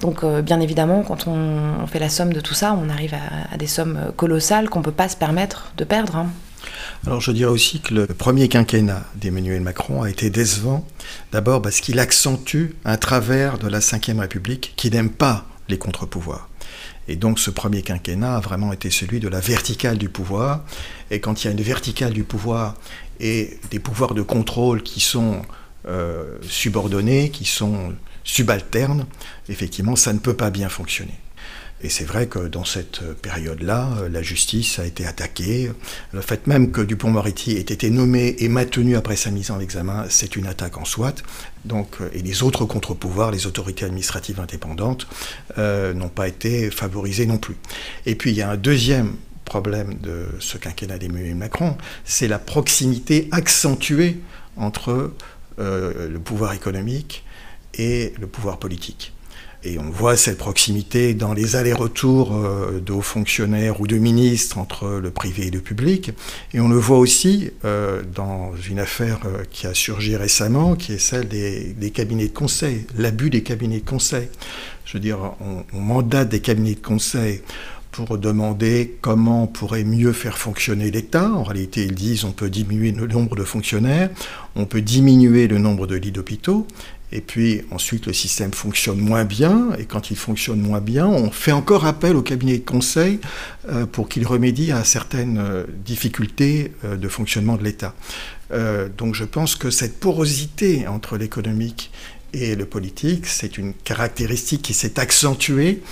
[0.00, 3.68] Donc bien évidemment, quand on, fait la somme de tout ça, on arrive à, des
[3.68, 6.16] sommes colossales qu'on ne peut pas se permettre de perdre.
[6.16, 6.26] Hein.
[7.06, 10.84] Alors je dirais aussi que le premier quinquennat d'Emmanuel Macron a été décevant,
[11.30, 16.48] d'abord parce qu'il accentue un travers de la Ve République qui n'aime pas les contre-pouvoirs.
[17.08, 20.64] Et donc ce premier quinquennat a vraiment été celui de la verticale du pouvoir.
[21.10, 22.74] Et quand il y a une verticale du pouvoir
[23.20, 25.42] et des pouvoirs de contrôle qui sont
[25.86, 29.06] euh, subordonnés, qui sont subalternes,
[29.48, 31.14] effectivement, ça ne peut pas bien fonctionner.
[31.82, 35.70] Et c'est vrai que dans cette période-là, la justice a été attaquée.
[36.12, 40.06] Le fait même que Dupont-Moretti ait été nommé et maintenu après sa mise en examen,
[40.08, 41.12] c'est une attaque en soi.
[41.64, 45.06] Donc, et les autres contre-pouvoirs, les autorités administratives indépendantes,
[45.58, 47.56] euh, n'ont pas été favorisés non plus.
[48.06, 52.38] Et puis il y a un deuxième problème de ce quinquennat d'Emmanuel Macron, c'est la
[52.38, 54.20] proximité accentuée
[54.56, 55.12] entre
[55.58, 57.24] euh, le pouvoir économique
[57.74, 59.12] et le pouvoir politique.
[59.64, 64.58] Et on voit cette proximité dans les allers-retours euh, de hauts fonctionnaires ou de ministres
[64.58, 66.10] entre le privé et le public.
[66.52, 70.94] Et on le voit aussi euh, dans une affaire euh, qui a surgi récemment, qui
[70.94, 74.28] est celle des, cabinets de conseil, l'abus des cabinets de conseil.
[74.84, 77.40] Je veux dire, on, on mandate des cabinets de conseil
[77.92, 81.30] pour demander comment on pourrait mieux faire fonctionner l'État.
[81.30, 84.10] En réalité, ils disent on peut diminuer le nombre de fonctionnaires,
[84.56, 86.66] on peut diminuer le nombre de lits d'hôpitaux,
[87.12, 91.30] et puis ensuite, le système fonctionne moins bien, et quand il fonctionne moins bien, on
[91.30, 93.20] fait encore appel au cabinet de conseil
[93.68, 97.94] euh, pour qu'il remédie à certaines euh, difficultés euh, de fonctionnement de l'État.
[98.98, 101.90] donc je pense que cette porosité entre l'économique
[102.34, 105.82] et le politique, c'est une caractéristique qui s'est accentuée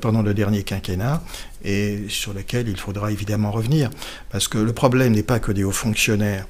[0.00, 1.22] pendant le dernier quinquennat
[1.64, 3.90] et sur laquelle il faudra évidemment revenir.
[4.30, 6.46] Parce que le problème n'est pas que des hauts fonctionnaires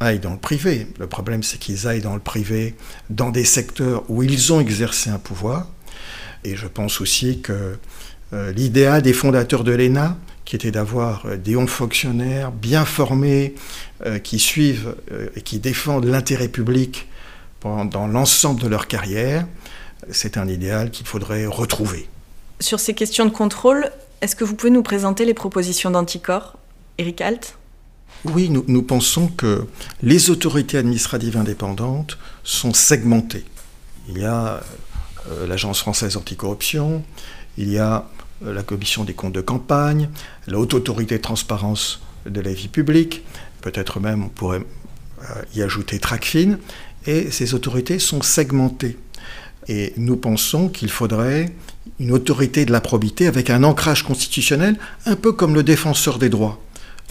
[0.00, 0.86] aillent dans le privé.
[0.98, 2.74] Le problème, c'est qu'ils aillent dans le privé
[3.10, 5.68] dans des secteurs où ils ont exercé un pouvoir.
[6.44, 7.78] Et je pense aussi que
[8.32, 13.54] euh, l'idéal des fondateurs de l'ENA, qui était d'avoir euh, des hauts fonctionnaires bien formés,
[14.04, 14.94] euh, qui suivent
[15.36, 17.08] et qui défendent l'intérêt public
[17.60, 19.46] pendant l'ensemble de leur carrière,
[20.10, 22.08] c'est un idéal qu'il faudrait retrouver.
[22.60, 26.58] Sur ces questions de contrôle, est-ce que vous pouvez nous présenter les propositions d'anticorps
[26.98, 27.56] Eric Alt?
[28.34, 29.66] Oui, nous, pensons que
[30.02, 33.44] les autorités administratives indépendantes sont segmentées.
[34.08, 34.60] Il y a
[35.30, 37.02] euh, l'Agence française anticorruption,
[37.58, 38.08] il y a
[38.44, 40.08] euh, la commission des comptes de campagne,
[40.46, 43.22] la haute autorité de transparence de la vie publique,
[43.60, 46.58] peut-être même on pourrait euh, y ajouter TRACFIN,
[47.06, 48.98] et ces autorités sont segmentées.
[49.68, 51.52] Et nous pensons qu'il faudrait
[51.98, 56.28] une autorité de la probité avec un ancrage constitutionnel, un peu comme le défenseur des
[56.28, 56.60] droits.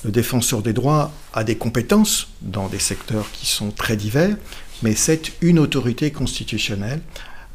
[0.06, 4.38] Le défenseur des droits a des compétences dans des secteurs qui sont très divers,
[4.84, 7.02] mais c'est une autorité constitutionnelle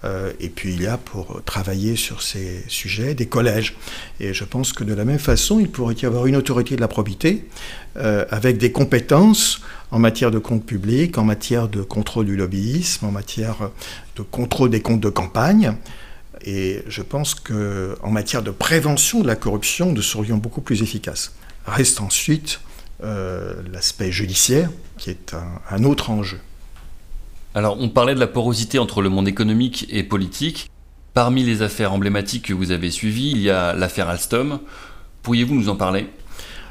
[0.05, 3.77] Euh, et puis il y a pour travailler sur ces sujets des collèges.
[4.19, 6.81] Et je pense que de la même façon, il pourrait y avoir une autorité de
[6.81, 7.47] la probité
[7.97, 9.61] euh, avec des compétences
[9.91, 13.71] en matière de compte public, en matière de contrôle du lobbyisme, en matière
[14.17, 15.75] de contrôle des comptes de campagne.
[16.47, 21.35] Et je pense qu'en matière de prévention de la corruption, nous serions beaucoup plus efficaces.
[21.67, 22.61] Reste ensuite
[23.03, 25.35] euh, l'aspect judiciaire, qui est
[25.71, 26.41] un autre enjeu.
[27.55, 30.71] Alors, on parlait de la porosité entre le monde économique et politique.
[31.15, 34.61] Parmi les affaires emblématiques que vous avez suivies, il y a l'affaire Alstom.
[35.23, 36.07] Pourriez-vous nous en parler?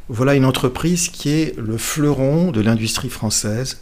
[0.07, 3.81] Voilà une entreprise qui est le fleuron de l'industrie française,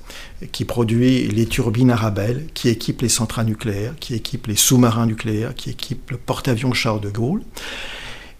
[0.51, 5.55] qui produit les turbines Arabelle, qui équipe les centrales nucléaires, qui équipe les sous-marins nucléaires,
[5.55, 7.43] qui équipe le porte-avions Charles de Gaulle.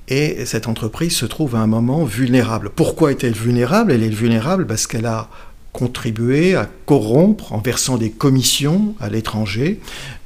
[0.08, 2.70] Et cette entreprise se trouve à un moment vulnérable.
[2.70, 3.91] Pourquoi est-elle vulnérable?
[3.91, 5.30] Elle est vulnérable parce qu'elle a
[5.78, 9.80] contribuer à corrompre en versant des commissions à l'étranger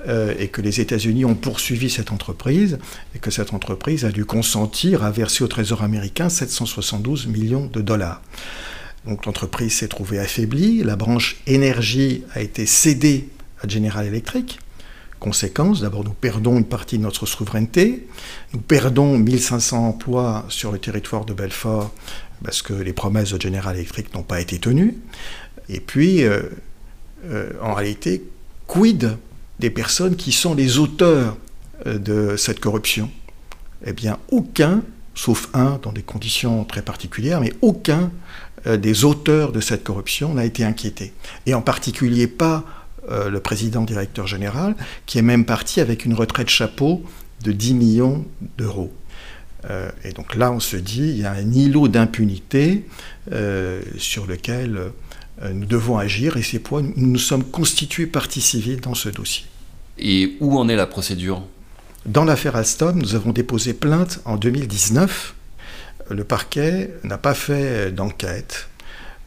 [0.07, 2.79] euh, et que les États-Unis ont poursuivi cette entreprise
[3.15, 7.81] et que cette entreprise a dû consentir à verser au Trésor américain 772 millions de
[7.81, 8.21] dollars.
[9.05, 13.27] Donc l'entreprise s'est trouvée affaiblie, la branche énergie a été cédée
[13.61, 14.59] à General Electric.
[15.21, 18.07] Conséquence, d'abord nous perdons une partie de notre souveraineté,
[18.53, 21.91] nous perdons 1500 emplois sur le territoire de Belfort
[22.43, 24.97] parce que les promesses de General Electric n'ont pas été tenues.
[25.69, 26.41] Et puis, euh,
[27.25, 28.23] euh, en réalité,
[28.65, 29.15] quid
[29.59, 31.37] des personnes qui sont les auteurs
[31.85, 33.07] euh, de cette corruption?
[33.85, 34.81] Eh bien, aucun,
[35.13, 38.11] sauf un dans des conditions très particulières, mais aucun
[38.65, 41.13] des auteurs de cette corruption n'a été inquiété.
[41.45, 42.63] Et en particulier pas
[43.11, 47.03] le président directeur général, qui est même parti avec une retraite chapeau
[47.43, 48.25] de 10 millions
[48.57, 48.93] d'euros.
[50.03, 52.85] et donc là, on se dit, il y a un îlot d'impunité
[53.97, 54.91] sur lequel
[55.43, 59.09] euh, nous devons agir et c'est pourquoi nous nous sommes constitués partie civile dans ce
[59.09, 59.45] dossier.
[59.97, 61.43] Et où en est la procédure?
[62.05, 65.35] Dans l'affaire Alstom, nous avons déposé plainte en 2019.
[66.09, 68.67] Le parquet n'a pas fait d'enquête.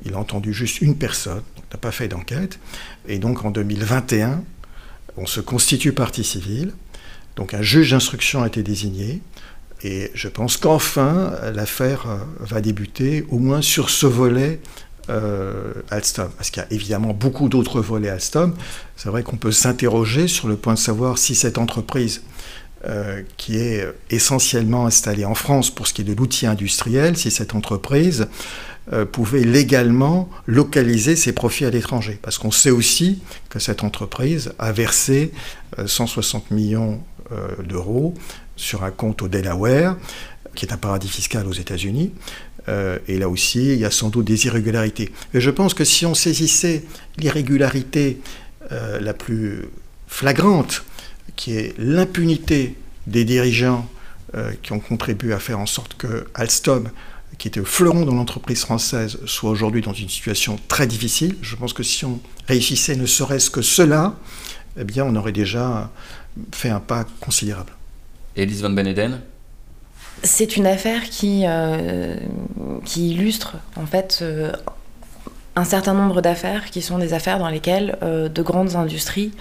[0.05, 2.59] Il a entendu juste une personne, n'a pas fait d'enquête.
[3.09, 4.43] Et donc en 2021,
[5.17, 6.73] on se constitue partie civile.
[7.37, 9.23] Donc un juge d'instruction a été désigné.
[9.83, 12.07] Et je pense qu'enfin, l'affaire
[12.41, 14.61] va débuter, au moins sur ce volet
[15.11, 18.55] euh, Alstom, parce qu'il y a évidemment beaucoup d'autres volets Alstom.
[18.97, 22.23] C'est vrai qu'on peut s'interroger sur le point de savoir si cette entreprise,
[22.87, 27.31] euh, qui est essentiellement installée en France pour ce qui est de l'outil industriel, si
[27.31, 28.29] cette entreprise
[28.93, 32.19] euh, pouvait légalement localiser ses profits à l'étranger.
[32.21, 35.33] Parce qu'on sait aussi que cette entreprise a versé
[35.85, 37.01] 160 millions
[37.65, 38.15] d'euros
[38.55, 39.97] sur un compte au Delaware,
[40.55, 42.13] qui est un paradis fiscal aux États-Unis,
[42.69, 45.13] euh, et là aussi, il y a sans doute des irrégularités.
[45.35, 46.85] Et je pense que si on saisissait
[47.19, 48.21] l'irrégularité
[48.73, 49.67] euh, la plus
[50.07, 50.85] flagrante,
[51.37, 53.89] qui est l'impunité des dirigeants
[54.35, 56.91] euh, qui ont contribué à faire en sorte que Alstom,
[57.39, 61.57] qui était au fleuron de l'entreprise française, soit aujourd'hui dans une situation très difficile, je
[61.57, 64.15] pense que si on réussissait ne serait-ce que cela,
[64.79, 65.91] eh bien, on aurait déjà
[66.53, 67.73] fait un pas considérable.
[68.37, 69.21] Elise Van Beneden
[70.25, 72.17] c'est une affaire qui, euh,
[72.85, 74.53] qui illustre en fait euh,
[75.57, 79.33] un certain nombre d'affaires qui sont des affaires dans lesquelles euh, de grandes industries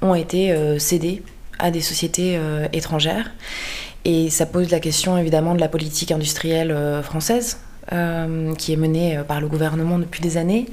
[0.00, 1.22] ont été cédées
[1.58, 2.40] à des sociétés
[2.72, 3.32] étrangères.
[4.04, 7.58] Et ça pose la question évidemment de la politique industrielle française.
[8.58, 10.66] qui est menée par le gouvernement depuis des années,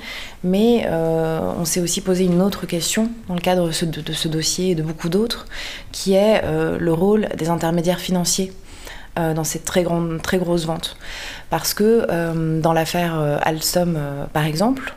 [0.43, 3.71] mais on s'est aussi posé une autre question dans le cadre de
[4.13, 5.45] ce, dossier et de beaucoup d'autres,
[5.93, 6.41] qui est
[6.77, 8.51] le rôle des intermédiaires financiers
[9.17, 10.97] euh, dans ces très, grandes, très grosses ventes.
[11.49, 13.97] Parce que euh, dans l'affaire euh, Alstom,
[14.33, 14.93] par exemple,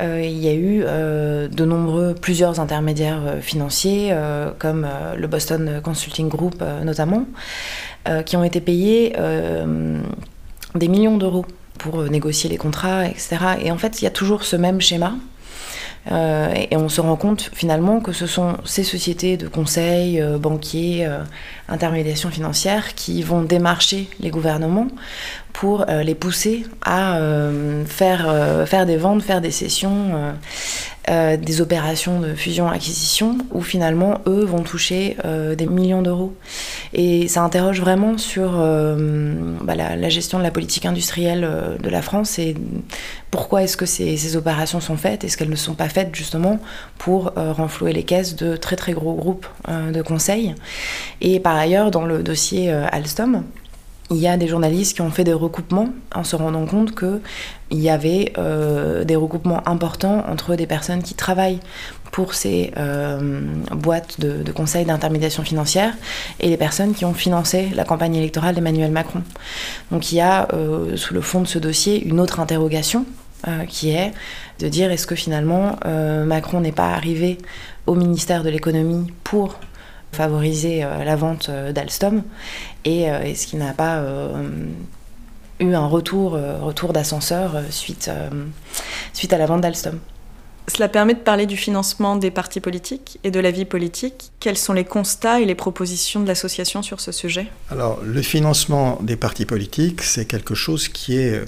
[0.00, 4.14] il y a eu de nombreux, plusieurs intermédiaires financiers,
[4.58, 7.24] comme le Boston Consulting Group notamment,
[8.24, 9.14] qui ont été payés
[10.74, 11.46] des millions d'euros
[11.78, 13.36] pour négocier les contrats, etc.
[13.62, 15.14] Et en fait, il y a toujours ce même schéma
[16.10, 20.38] euh, et on se rend compte finalement que ce sont ces sociétés de conseil, euh,
[20.38, 21.18] banquiers, euh,
[21.68, 24.88] intermédiation financière qui vont démarcher les gouvernements
[25.52, 27.18] pour les pousser à
[27.84, 30.34] faire, faire des ventes, faire des sessions
[31.08, 36.34] euh, des opérations de fusion-acquisition où finalement eux vont toucher euh, des millions d'euros.
[36.92, 41.48] Et ça interroge vraiment sur euh, bah, la, gestion de la politique industrielle
[41.82, 42.56] de la France et
[43.30, 46.58] pourquoi est-ce que ces, opérations sont faites Est-ce qu'elles ne sont pas faites justement
[46.98, 50.54] pour renflouer les caisses de très très gros groupes de conseil
[51.20, 53.44] Et par ailleurs, dans le dossier Alstom,
[54.10, 57.20] il y a des journalistes qui ont fait des recoupements en se rendant compte qu'il
[57.78, 61.60] y avait euh, des recoupements importants entre des personnes qui travaillent
[62.10, 63.42] pour ces euh,
[63.72, 65.92] boîtes de, de conseils d'intermédiation financière
[66.40, 69.22] et les personnes qui ont financé la campagne électorale d'Emmanuel Macron.
[69.90, 73.04] Donc il y a euh, sous le fond de ce dossier une autre interrogation
[73.68, 74.10] qui est
[74.58, 75.76] de dire est-ce que finalement
[76.26, 77.38] Macron n'est pas arrivé
[77.86, 79.60] au ministère de l'économie pour
[80.12, 82.22] favoriser la vente d'Alstom
[82.84, 84.02] et est-ce qu'il n'a pas
[85.60, 88.10] eu un retour, retour d'ascenseur suite,
[89.12, 89.98] suite à la vente d'Alstom.
[90.68, 94.32] Cela permet de parler du financement des partis politiques et de la vie politique.
[94.38, 97.46] Quels sont les constats et les propositions de l'association sur ce sujet?
[97.70, 101.42] Alors, le financement des partis politiques, c'est quelque chose qui est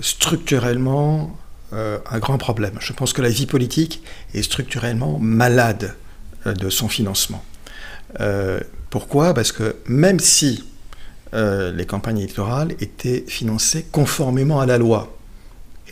[0.00, 1.36] structurellement
[1.72, 2.76] euh, un grand problème.
[2.80, 4.02] Je pense que la vie politique
[4.34, 5.94] est structurellement malade
[6.46, 7.42] euh, de son financement.
[8.20, 8.60] Euh,
[8.90, 9.34] pourquoi?
[9.34, 10.64] Parce que même si
[11.32, 15.18] les campagnes électorales étaient financées conformément à la loi,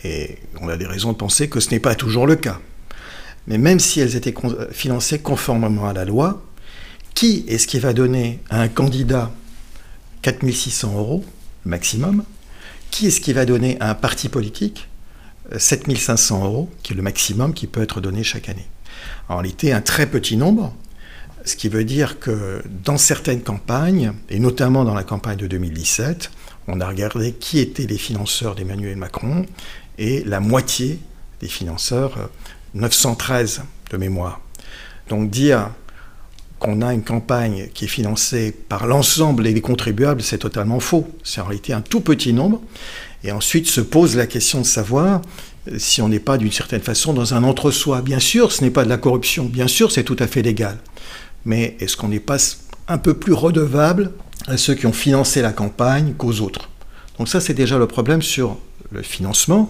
[0.05, 2.59] et on a des raisons de penser que ce n'est pas toujours le cas.
[3.47, 4.33] Mais même si elles étaient
[4.71, 6.41] financées conformément à la loi,
[7.13, 9.31] qui est-ce qui va donner à un candidat
[10.21, 11.25] 4600 euros
[11.65, 12.23] maximum?
[12.89, 14.87] Qui est-ce qui va donner à un parti politique
[15.57, 18.67] 7500 euros, qui est le maximum qui peut être donné chaque année?
[19.27, 20.73] En réalité, un très petit nombre,
[21.45, 26.31] ce qui veut dire que dans certaines campagnes, et notamment dans la campagne de 2017,
[26.67, 29.45] on a regardé qui étaient les financeurs d'Emmanuel Macron,
[29.97, 30.99] et la moitié
[31.41, 32.29] des financeurs
[32.73, 34.41] 913 de mémoire.
[35.09, 35.69] Donc dire
[36.59, 41.07] qu'on a une campagne qui est financée par l'ensemble des contribuables, c'est totalement faux.
[41.23, 42.61] C'est en réalité un tout petit nombre.
[43.25, 45.21] Et ensuite se pose la question de savoir
[45.69, 48.01] euh, si on n'est pas d'une certaine façon dans un entre-soi.
[48.01, 49.45] Bien sûr, ce n'est pas de la corruption.
[49.45, 50.77] Bien sûr, c'est tout à fait légal.
[51.45, 52.37] Mais est-ce qu'on n'est pas
[52.87, 54.11] un peu plus redevable
[54.47, 56.69] à ceux qui ont financé la campagne qu'aux autres?
[57.17, 58.57] Donc ça, c'est déjà le problème sur
[58.91, 59.69] le financement.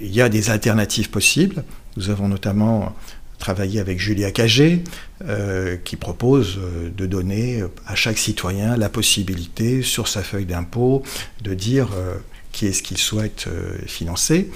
[0.00, 1.64] Il y a des alternatives possibles.
[1.96, 2.94] Nous avons notamment
[3.38, 4.82] travaillé avec Julia Cagé,
[5.24, 11.02] euh, qui propose euh, de donner à chaque citoyen la possibilité, sur sa feuille d'impôt,
[11.42, 12.16] de dire euh,
[12.52, 13.48] qui est-ce qu'il souhaite
[13.86, 14.50] financer,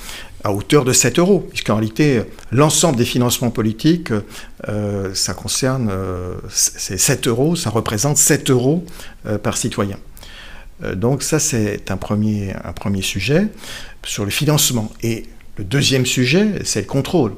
[0.44, 4.12] à hauteur de 7 euros, puisqu'en réalité, l'ensemble des financements politiques,
[5.14, 5.92] ça concerne,
[6.48, 8.84] c'est 7 euros, ça représente 7 euros
[9.42, 9.98] par citoyen.
[10.94, 13.48] donc ça, c'est un premier, un premier sujet
[14.04, 14.90] sur le financement.
[15.02, 15.26] Et
[15.56, 17.34] le deuxième sujet, c'est le contrôle.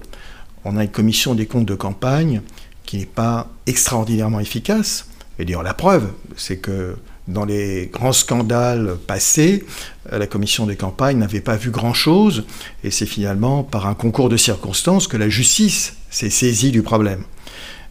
[0.65, 2.41] On a une commission des comptes de campagne
[2.85, 5.07] qui n'est pas extraordinairement efficace.
[5.39, 6.97] Et dire la preuve, c'est que
[7.29, 9.65] dans les grands scandales passés,
[10.11, 12.45] la commission des campagnes n'avait pas vu grand-chose,
[12.83, 17.25] et c'est finalement par un concours de circonstances que la justice s'est saisie du problème.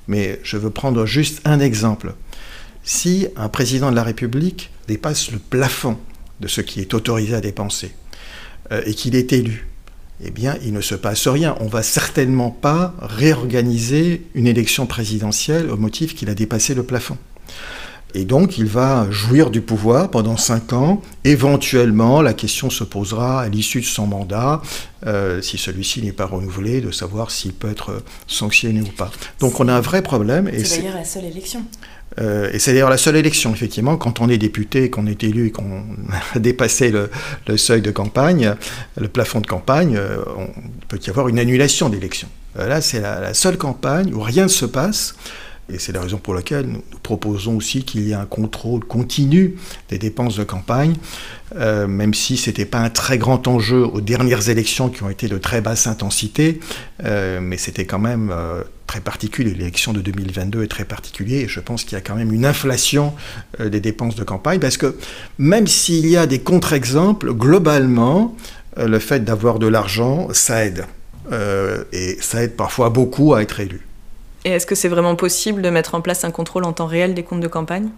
[0.07, 2.13] Mais je veux prendre juste un exemple.
[2.83, 5.97] Si un président de la République dépasse le plafond
[6.39, 7.93] de ce qui est autorisé à dépenser,
[8.71, 9.67] euh, et qu'il est élu,
[10.23, 11.55] eh bien, il ne se passe rien.
[11.59, 17.17] On va certainement pas réorganiser une élection présidentielle au motif qu'il a dépassé le plafond.
[18.13, 21.01] Et donc, il va jouir du pouvoir pendant cinq ans.
[21.23, 24.61] Éventuellement, la question se posera à l'issue de son mandat,
[25.05, 29.11] euh, si celui-ci n'est pas renouvelé, de savoir s'il peut être sanctionné ou pas.
[29.39, 30.49] Donc, on a un vrai problème.
[30.63, 31.63] C'est d'ailleurs la seule élection.
[32.19, 35.47] Euh, et c'est d'ailleurs la seule élection, effectivement, quand on est député, qu'on est élu
[35.47, 35.83] et qu'on
[36.35, 38.55] a dépassé le, seuil de campagne,
[38.97, 42.27] le plafond de campagne, euh, on, il peut y avoir une annulation d'élection.
[42.55, 45.15] Là, c'est la, seule campagne où rien ne se passe.
[45.71, 49.55] Et c'est la raison pour laquelle nous, proposons aussi qu'il y ait un contrôle continu
[49.89, 50.95] des dépenses de campagne,
[51.55, 55.27] même si ce n'était pas un très grand enjeu aux dernières élections qui ont été
[55.27, 56.59] de très basse intensité,
[57.03, 58.33] mais c'était quand même
[58.91, 59.53] très particulier.
[59.53, 62.45] L'élection de 2022 est très particulier et je pense qu'il y a quand même une
[62.45, 63.13] inflation
[63.61, 64.97] euh, des dépenses de campagne parce que
[65.37, 68.35] même s'il y a des contre-exemples, globalement,
[68.77, 70.85] euh, le fait d'avoir de l'argent, ça aide.
[71.31, 73.79] Euh, et ça aide parfois beaucoup à être élu.
[74.45, 77.13] Et est-ce que c'est vraiment possible de mettre en place un contrôle en temps réel
[77.13, 77.89] des comptes de campagne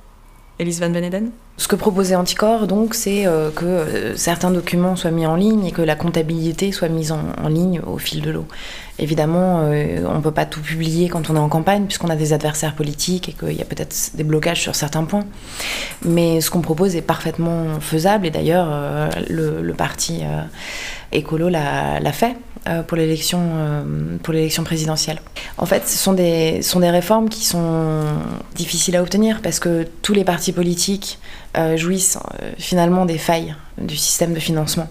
[0.60, 5.10] Elise Van Beneden Ce que proposait Anticor, donc, c'est euh, que euh, certains documents soient
[5.10, 8.46] mis en ligne et que la comptabilité soit mise en, ligne au fil de l'eau.
[9.00, 12.16] Évidemment, euh, on ne peut pas tout publier quand on est en campagne, puisqu'on a
[12.16, 15.26] des adversaires politiques et qu'il y a peut-être des blocages sur certains points.
[16.06, 20.22] Mais ce qu'on propose est parfaitement faisable, et d'ailleurs, le, parti
[21.12, 22.36] Écolo l'a fait
[22.88, 23.42] pour l'élection
[24.22, 25.20] pour l'élection présidentielle.
[25.58, 28.04] En fait, ce sont des, réformes qui sont
[28.56, 31.20] difficiles à obtenir parce que tous les partis politiques
[31.56, 34.88] euh, jouissent euh, finalement des failles du système de financement.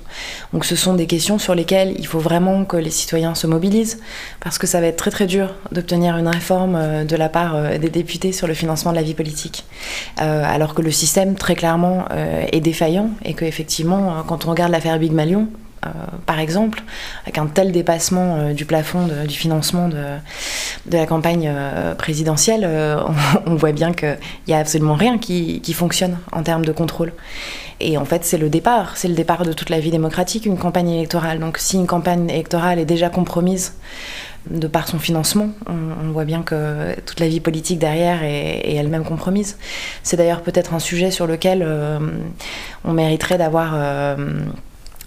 [0.52, 3.98] Donc ce sont des questions sur lesquelles il faut vraiment que les citoyens se mobilisent
[4.38, 7.78] parce que ça va être très très dur d'obtenir une réforme euh, de la part
[7.80, 9.64] des députés sur le financement de la vie politique.
[10.18, 12.04] alors que le système très clairement
[12.52, 15.48] est défaillant et que effectivement quand on regarde l'affaire Big Malion,
[15.84, 15.90] euh,
[16.26, 16.82] par exemple,
[17.24, 19.96] avec un tel dépassement euh, du plafond du financement de,
[20.90, 22.68] la campagne euh, présidentielle,
[23.46, 27.12] on, voit bien qu'il n'y a absolument rien qui, fonctionne en termes de contrôle.
[27.80, 30.58] Et en fait, c'est le départ, c'est le départ de toute la vie démocratique, une
[30.58, 31.40] campagne électorale.
[31.40, 33.74] Donc si une campagne électorale est déjà compromise
[34.48, 39.04] de par son financement, on, voit bien que toute la vie politique derrière est, elle-même
[39.04, 39.56] compromise.
[40.02, 41.66] C'est d'ailleurs peut-être un sujet sur lequel
[42.84, 43.74] on mériterait d'avoir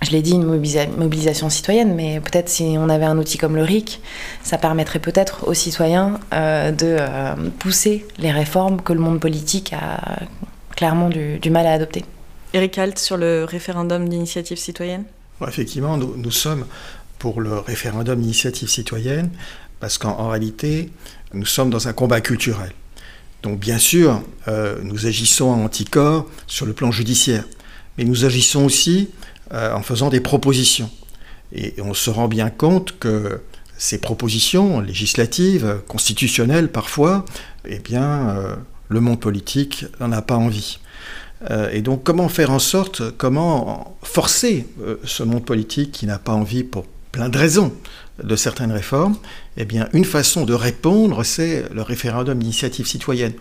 [0.05, 3.63] je l'ai dit, une mobilisation citoyenne, mais peut-être si on avait un outil comme le
[3.63, 4.01] RIC,
[4.43, 9.73] ça permettrait peut-être aux citoyens euh, de euh, pousser les réformes que le monde politique
[9.73, 10.19] a
[10.75, 12.05] clairement du, mal à adopter.
[12.53, 15.03] Eric Alt, sur le référendum d'initiative citoyenne?
[15.45, 16.65] Effectivement, nous, sommes
[17.19, 19.29] pour le référendum d'initiative citoyenne
[19.79, 20.89] parce qu'en réalité,
[21.33, 22.71] nous sommes dans un combat culturel.
[23.43, 27.43] Donc bien sûr, euh, nous agissons en anticorps sur le plan judiciaire,
[27.97, 29.09] mais nous agissons aussi
[29.53, 30.89] euh, en faisant des propositions.
[31.53, 33.41] Et on se rend bien compte que
[33.77, 37.25] ces propositions législatives, constitutionnelles parfois,
[37.67, 38.55] eh bien, euh,
[38.89, 40.79] le monde politique n'en a pas envie.
[41.51, 44.65] Euh, et donc, comment faire en sorte, comment forcer
[45.03, 47.71] ce monde politique qui n'a pas envie, pour plein de raisons,
[48.23, 49.15] de certaines réformes
[49.57, 53.33] Eh bien, une façon de répondre, c'est le référendum d'initiative citoyenne.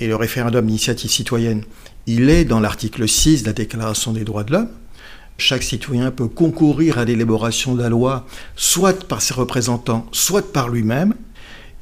[0.00, 1.62] Et le référendum d'initiative citoyenne,
[2.06, 4.68] il est dans l'article 6 de la Déclaration des droits de l'homme,
[5.38, 8.26] chaque citoyen peut concourir à l'élaboration de la loi,
[8.56, 11.14] soit par ses représentants, soit par lui-même.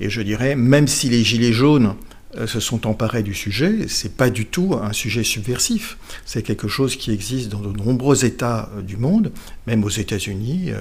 [0.00, 1.94] Et je dirais, même si les Gilets jaunes
[2.36, 5.98] euh, se sont emparés du sujet, c'est pas du tout un sujet subversif.
[6.24, 9.32] C'est quelque chose qui existe dans de nombreux États euh, du monde,
[9.66, 10.70] même aux États-Unis.
[10.70, 10.80] Euh,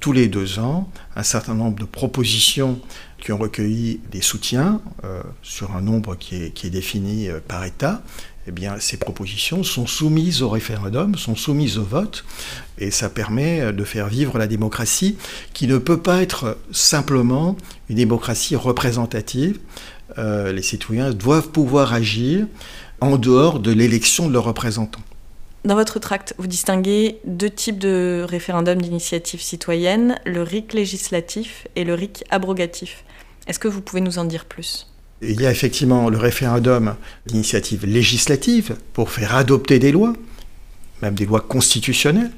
[0.00, 2.80] tous les deux ans, un certain nombre de propositions
[3.18, 4.80] qui ont recueilli des soutiens
[5.42, 8.02] sur un nombre qui est, qui est défini par État
[8.46, 12.24] eh bien, ces propositions sont soumises au référendum, sont soumises au vote,
[12.78, 15.16] et ça permet de faire vivre la démocratie
[15.52, 17.56] qui ne peut pas être simplement
[17.88, 19.58] une démocratie représentative.
[20.18, 22.46] Euh, les citoyens doivent pouvoir agir
[23.00, 25.02] en dehors de l'élection de leurs représentants.
[25.64, 31.82] Dans votre tract, vous distinguez deux types de référendums d'initiative citoyenne, le RIC législatif et
[31.82, 33.04] le RIC abrogatif.
[33.48, 34.86] Est-ce que vous pouvez nous en dire plus?
[35.22, 36.94] Il y a effectivement le référendum
[37.26, 40.12] d'initiative législative pour faire adopter des lois,
[41.02, 42.32] même des lois constitutionnelles,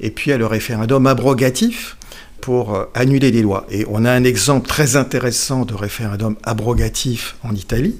[0.00, 1.96] et puis il y a le référendum abrogatif
[2.40, 3.66] pour euh, annuler des lois.
[3.70, 7.96] Et on a un exemple très intéressant de référendum abrogatif en Italie,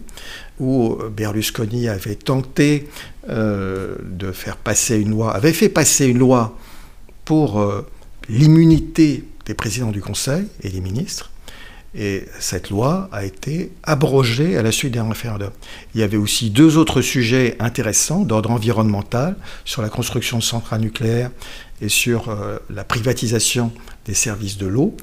[0.58, 2.88] où euh, Berlusconi avait tenté
[3.28, 6.56] euh, de faire passer une loi, avait fait passer une loi
[7.24, 7.64] pour
[8.28, 11.29] l'immunité des présidents du Conseil et des ministres,
[11.94, 15.50] et cette loi a été abrogée à la suite d'un référendum.
[15.94, 20.80] Il y avait aussi deux autres sujets intéressants d'ordre environnemental sur la construction de centrales
[20.80, 21.30] nucléaires
[21.80, 23.72] et sur euh, la privatisation
[24.06, 24.96] des services de l'eau.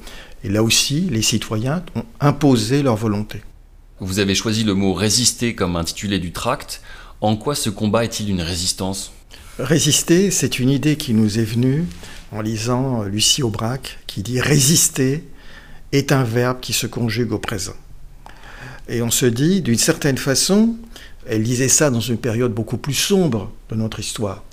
[0.44, 3.42] Et là aussi, les citoyens ont imposé leur volonté.
[4.00, 6.82] Vous avez choisi le mot résister comme intitulé du tract.
[7.20, 9.12] En quoi ce combat est-il une résistance?
[9.60, 11.86] Résister, c'est une idée qui nous est venue
[12.32, 15.24] en lisant Lucie Aubrac qui dit résister
[15.92, 17.76] est un verbe qui se conjugue au présent.
[18.90, 20.76] Et on se dit, d'une certaine façon,
[21.26, 24.44] elle disait ça dans une période beaucoup plus sombre de notre histoire,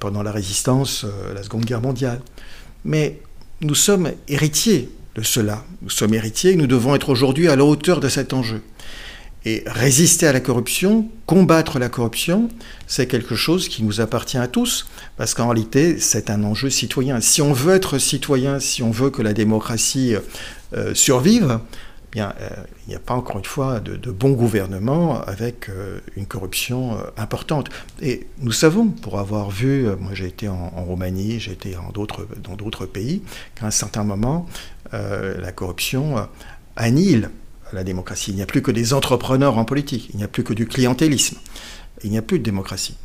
[0.00, 2.20] pendant la résistance, euh, la Seconde Guerre mondiale.
[2.84, 3.20] Mais
[3.60, 5.64] nous sommes héritiers de cela.
[5.82, 8.62] Nous sommes héritiers et nous devons être aujourd'hui à la hauteur de cet enjeu.
[9.44, 12.48] Et résister à la corruption, combattre la corruption,
[12.86, 17.20] c'est quelque chose qui nous appartient à tous, parce qu'en réalité, c'est un enjeu citoyen.
[17.20, 20.14] Si on veut être citoyen, si on veut que la démocratie
[20.74, 22.48] euh, survive, eh bien, euh,
[22.86, 27.68] il n'y a pas encore une fois de, bon gouvernement avec euh, une corruption importante.
[28.02, 32.56] Et nous savons, pour avoir vu, moi j'ai été en, Roumanie, j'ai été en dans
[32.56, 33.22] d'autres pays,
[33.54, 34.46] qu'à un certain moment,
[34.92, 36.28] la corruption
[36.76, 37.30] annihile
[37.74, 38.30] la démocratie.
[38.30, 40.66] Il n'y a plus que des entrepreneurs en politique, il n'y a plus que du
[40.66, 41.36] clientélisme,
[42.02, 42.96] il n'y a plus de démocratie.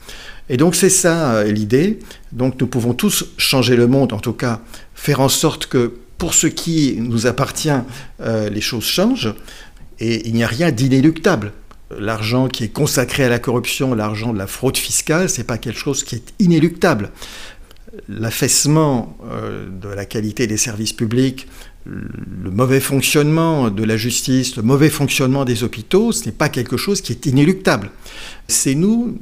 [0.48, 2.00] Et donc c'est ça l'idée.
[2.32, 4.62] Donc nous pouvons tous changer le monde, en tout cas
[4.96, 7.82] faire en sorte que pour ce qui nous appartient,
[8.22, 9.34] euh, les choses changent.
[10.00, 11.52] Et il n'y a rien d'inéluctable.
[12.00, 15.78] L'argent qui est consacré à la corruption, l'argent de la fraude fiscale, c'est pas quelque
[15.78, 17.12] chose qui est inéluctable.
[18.08, 21.46] l'affaissement euh, de la qualité des services publics,
[21.86, 26.78] le mauvais fonctionnement de la justice, le mauvais fonctionnement des hôpitaux, ce n'est pas quelque
[26.78, 27.92] chose qui est inéluctable.
[28.48, 29.20] C'est nous,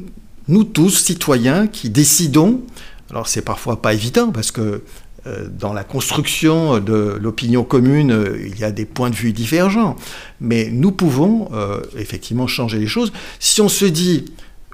[0.48, 2.62] nous tous, citoyens, qui décidons.
[3.10, 4.84] Alors c'est parfois pas évident parce que
[5.26, 9.96] dans la construction de l'opinion commune, euh, il y a des points de vue divergents.
[10.40, 11.50] Mais nous pouvons
[11.98, 13.14] effectivement changer les choses.
[13.40, 14.26] Si on se dit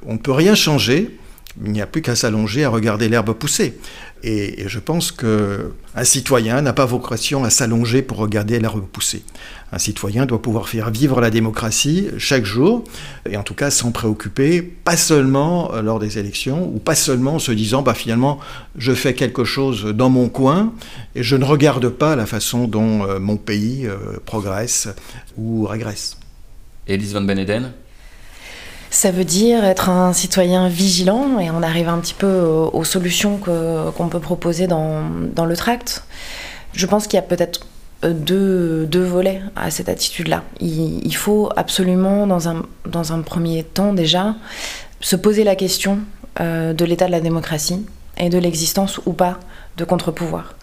[0.06, 1.18] on ne peut rien changer,
[1.66, 3.78] il n'y a plus qu'à s'allonger à regarder l'herbe pousser.
[4.24, 9.24] Et, je pense qu'un citoyen n'a pas vocation à s'allonger pour regarder l'herbe pousser.
[9.72, 12.84] Un citoyen doit pouvoir faire vivre la démocratie chaque jour,
[13.30, 17.40] et en tout cas s'en préoccuper, pas seulement lors des élections, ou pas seulement en
[17.40, 18.40] se disant, bah, finalement,
[18.76, 20.74] je fais quelque chose dans mon coin,
[21.16, 24.88] et je ne regarde pas la façon dont euh, mon pays euh, progresse
[25.38, 26.18] ou régresse.
[26.88, 27.74] Elise Van Beneden?
[28.98, 33.38] Ça veut dire être un citoyen vigilant et on arrive un petit peu aux, solutions
[33.38, 35.04] qu'on peut proposer dans,
[35.46, 36.04] le tract.
[36.74, 37.68] Je pense qu'il y a peut-être
[38.02, 40.42] deux, deux, volets à cette attitude-là.
[40.60, 44.34] Il, faut absolument, dans un, dans un premier temps déjà,
[45.00, 46.00] se poser la question
[46.40, 47.86] euh, de l'état de la démocratie
[48.18, 49.40] et de l'existence ou pas
[49.78, 50.56] de contre-pouvoirs.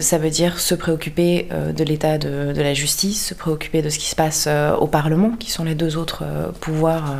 [0.00, 3.98] Ça veut dire se préoccuper euh, de l'état de, la justice, se préoccuper de ce
[3.98, 7.14] qui se passe euh, au Parlement, qui sont les deux autres euh, pouvoirs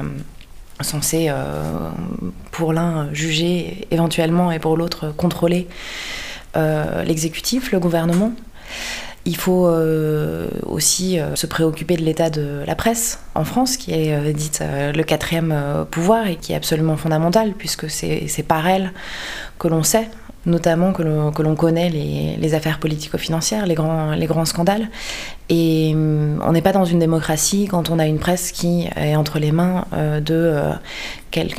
[0.80, 1.30] censés,
[2.50, 5.68] pour l'un, juger éventuellement et pour l'autre, contrôler
[6.54, 8.32] l'exécutif, le gouvernement.
[9.26, 9.70] Il faut
[10.66, 15.86] aussi se préoccuper de l'état de la presse en France, qui est dite le quatrième
[15.90, 18.92] pouvoir et qui est absolument fondamental, puisque c'est par elle
[19.58, 20.08] que l'on sait
[20.46, 24.88] notamment que l'on connaît les, affaires politico-financières, les grands, les grands scandales.
[25.48, 29.16] Et hum, on n'est pas dans une démocratie quand on a une presse qui est
[29.16, 30.72] entre les mains euh, de euh,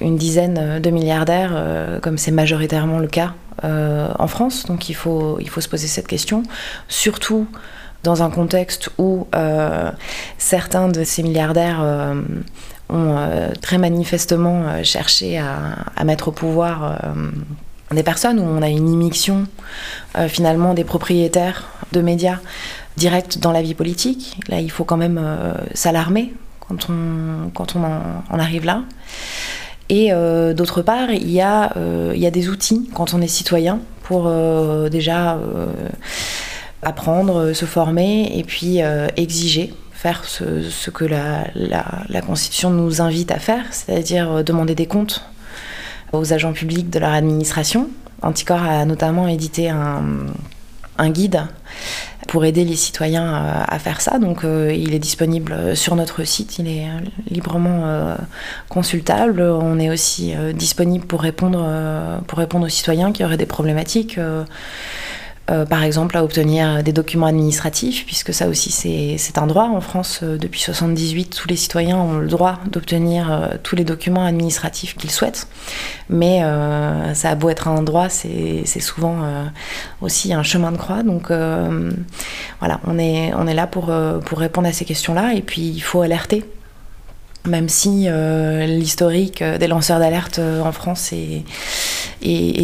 [0.01, 3.33] une dizaine de milliardaires, euh, comme c'est majoritairement le cas
[3.63, 4.65] en France.
[4.67, 6.43] Donc il faut, il faut se poser cette question,
[6.87, 7.47] surtout
[8.03, 9.27] dans un contexte où
[10.37, 11.83] certains de ces milliardaires
[12.89, 13.27] ont
[13.61, 16.99] très manifestement cherché à, à, mettre au pouvoir
[17.95, 19.47] des personnes où on a une immixtion
[20.17, 22.39] euh, finalement des propriétaires de médias
[22.97, 24.37] directs dans la vie politique.
[24.47, 28.83] Là, il faut quand même euh, s'alarmer quand on, quand on en, arrive là.
[29.89, 31.73] Et euh, d'autre part, il y, a,
[32.13, 34.31] il y a des outils quand on est citoyen pour
[34.89, 35.39] déjà
[36.81, 38.79] apprendre, se former et puis
[39.15, 44.85] exiger faire ce, que la, la, la, Constitution nous invite à faire, c'est-à-dire demander des
[44.85, 45.23] comptes
[46.13, 47.89] aux agents publics de leur administration.
[48.21, 51.43] Anticor a notamment édité un, guide
[52.27, 54.17] pour aider les citoyens euh, à faire ça.
[54.17, 56.87] Donc euh, il est disponible sur notre site, il est
[57.29, 58.15] librement euh,
[58.69, 59.41] consultable.
[59.41, 64.19] On est aussi disponible pour répondre, pour répondre aux citoyens qui auraient des problématiques
[65.51, 69.79] euh, par exemple à obtenir des documents administratifs, puisque ça aussi c'est un droit en
[69.79, 70.21] France.
[70.23, 74.95] Euh, depuis 78, tous les citoyens ont le droit d'obtenir euh, tous les documents administratifs
[74.95, 75.47] qu'ils souhaitent.
[76.09, 76.41] Mais
[77.13, 79.23] ça a beau être un droit, c'est souvent
[80.01, 81.01] aussi un chemin de croix.
[81.01, 81.31] Donc
[82.59, 83.91] voilà, on est, on est là pour,
[84.25, 86.45] pour répondre à ces questions-là, et puis il faut alerter
[87.47, 91.45] même si euh, l'historique des lanceurs d'alerte euh, en France est,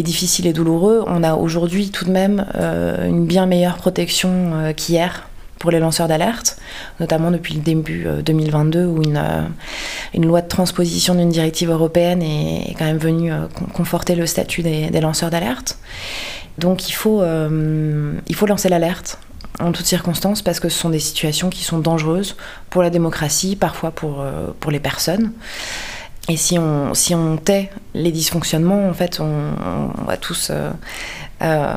[0.02, 5.28] difficile et douloureux, on a aujourd'hui tout de même euh, une bien meilleure protection qu'hier
[5.60, 6.58] pour les lanceurs d'alerte,
[6.98, 12.84] notamment depuis le début 2022 où une, loi de transposition d'une directive européenne est, quand
[12.84, 13.30] même venue
[13.72, 15.78] conforter le statut des, lanceurs d'alerte.
[16.58, 17.22] Donc il faut
[18.46, 19.18] lancer l'alerte
[19.60, 22.36] en toutes circonstances parce que ce sont des situations qui sont dangereuses
[22.70, 25.32] pour la démocratie, parfois pour, euh, pour les personnes.
[26.28, 30.70] Et si on, si on tait les dysfonctionnements, en fait, on, va tous euh,
[31.42, 31.74] euh,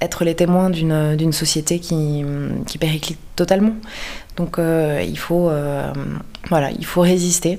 [0.00, 2.24] être les témoins d'une société qui,
[2.66, 3.74] qui périclite totalement.
[4.36, 5.50] Donc il, faut,
[6.48, 7.58] voilà, il faut résister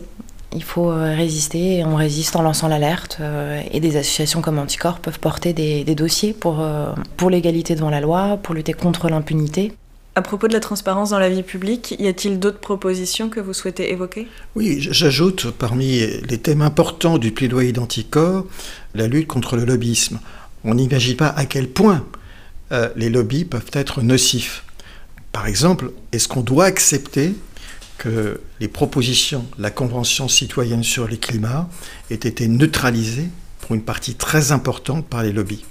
[0.55, 3.17] il faut euh, résister et on résiste en lançant l'alerte.
[3.19, 7.89] Euh, et des associations comme Anticorps peuvent porter des, dossiers pour, euh, pour l'égalité devant
[7.89, 9.73] la loi, pour lutter contre l'impunité.
[10.15, 13.53] À propos de la transparence dans la vie publique, y a-t-il d'autres propositions que vous
[13.53, 14.27] souhaitez évoquer?
[14.55, 18.45] Oui, j'ajoute parmi les thèmes importants du plaidoyer d'Anticorps
[18.93, 20.19] la lutte contre le lobbyisme.
[20.63, 22.05] On n'imagine pas à quel point
[22.95, 24.63] les lobbies peuvent être nocifs.
[25.31, 27.33] Par exemple, est-ce qu'on doit accepter
[28.03, 31.69] que les propositions de la Convention citoyenne sur le climat
[32.11, 33.29] aient été neutralisées
[33.61, 35.63] pour une partie très importante par les lobbies.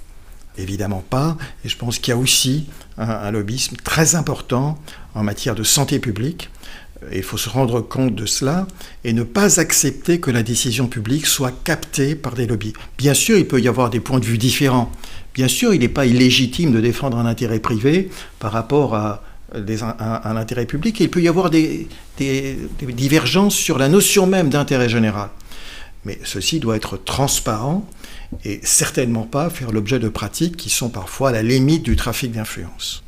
[0.57, 2.65] Évidemment pas, et je pense qu'il y a aussi
[2.97, 4.79] un, lobbyisme très important
[5.13, 6.49] en matière de santé publique.
[7.11, 8.65] Il faut se rendre compte de cela
[9.03, 12.73] et ne pas accepter que la décision publique soit captée par des lobbies.
[12.97, 14.91] Bien sûr, il peut y avoir des points de vue différents,
[15.33, 19.23] Bien sûr, il n'est pas illégitime de défendre un intérêt privé par rapport à,
[19.53, 20.99] un, intérêt public.
[20.99, 21.87] il peut y avoir des,
[22.17, 25.29] divergences sur la notion même d'intérêt général.
[26.05, 27.87] Mais ceci doit être transparent
[28.43, 32.31] et certainement pas faire l'objet de pratiques qui sont parfois à la limite du trafic
[32.31, 33.03] d'influence.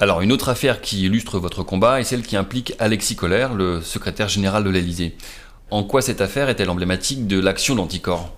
[0.00, 3.80] Alors une autre affaire qui illustre votre combat est celle qui implique Alexis Collère, le
[3.82, 5.16] secrétaire général de l'Élysée.
[5.70, 8.32] En quoi cette affaire est-elle emblématique de l'action d'Anticor?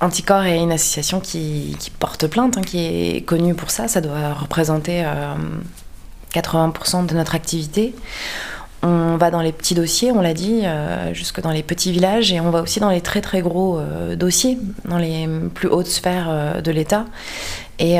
[0.00, 3.86] Anticor est une association qui, porte plainte, hein, qui est connue pour ça.
[3.86, 5.04] Ça doit représenter
[6.34, 7.94] 80% euh, de notre activité.
[8.84, 12.32] On va dans les petits dossiers, on l'a dit, euh, jusque dans les petits villages,
[12.32, 15.86] et on va aussi dans les très très gros euh, dossiers, dans les plus hautes
[15.86, 17.04] sphères de l'État.
[17.78, 17.98] Et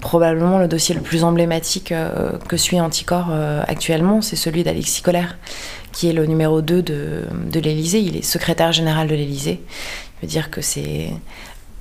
[0.00, 1.94] probablement le dossier le plus emblématique
[2.48, 3.30] que suit Anticor
[3.68, 5.36] actuellement, c'est celui d'Alexis Collère,
[5.92, 7.22] qui est le numéro 2 de,
[7.52, 8.00] de l'Élysée.
[8.00, 9.60] Il est secrétaire général de l'Élysée.
[10.16, 11.10] Je veux dire que c'est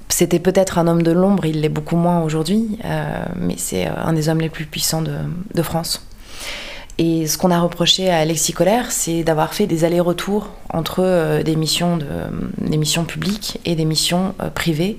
[0.10, 3.92] c'était peut-être un homme de l'ombre, il l'est beaucoup moins aujourd'hui, euh, mais c'est euh,
[3.98, 6.06] un des hommes les plus puissants de, France.
[7.00, 11.44] Et ce qu'on a reproché à Alexis Collère, c'est d'avoir fait des allers-retours entre euh,
[11.44, 12.06] des, missions de,
[12.58, 14.98] des missions publiques et des missions privées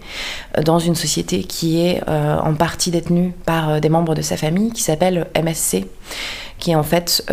[0.62, 4.82] dans une société qui est en partie détenue par des membres de sa famille, qui
[4.82, 5.86] s'appelle MSC,
[6.58, 7.24] qui est en fait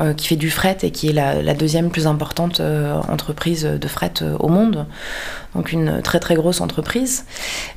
[0.00, 3.88] euh, qui fait du fret et qui est la, deuxième plus importante euh, entreprise de
[3.88, 4.84] fret euh, au monde.
[5.54, 7.24] Donc une très très grosse entreprise,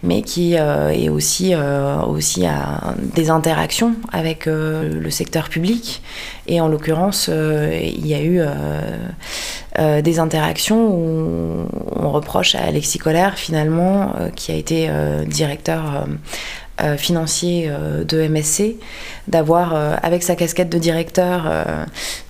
[0.01, 6.01] mais qui est aussi, aussi à des interactions avec le secteur public.
[6.47, 8.41] Et en l'occurrence, il y a eu
[10.01, 14.89] des interactions où on reproche à Alexis Collère finalement, qui a été
[15.25, 16.05] directeur
[16.81, 18.77] euh, financier euh, de MSC,
[19.27, 21.51] d'avoir, euh, avec sa casquette de directeur,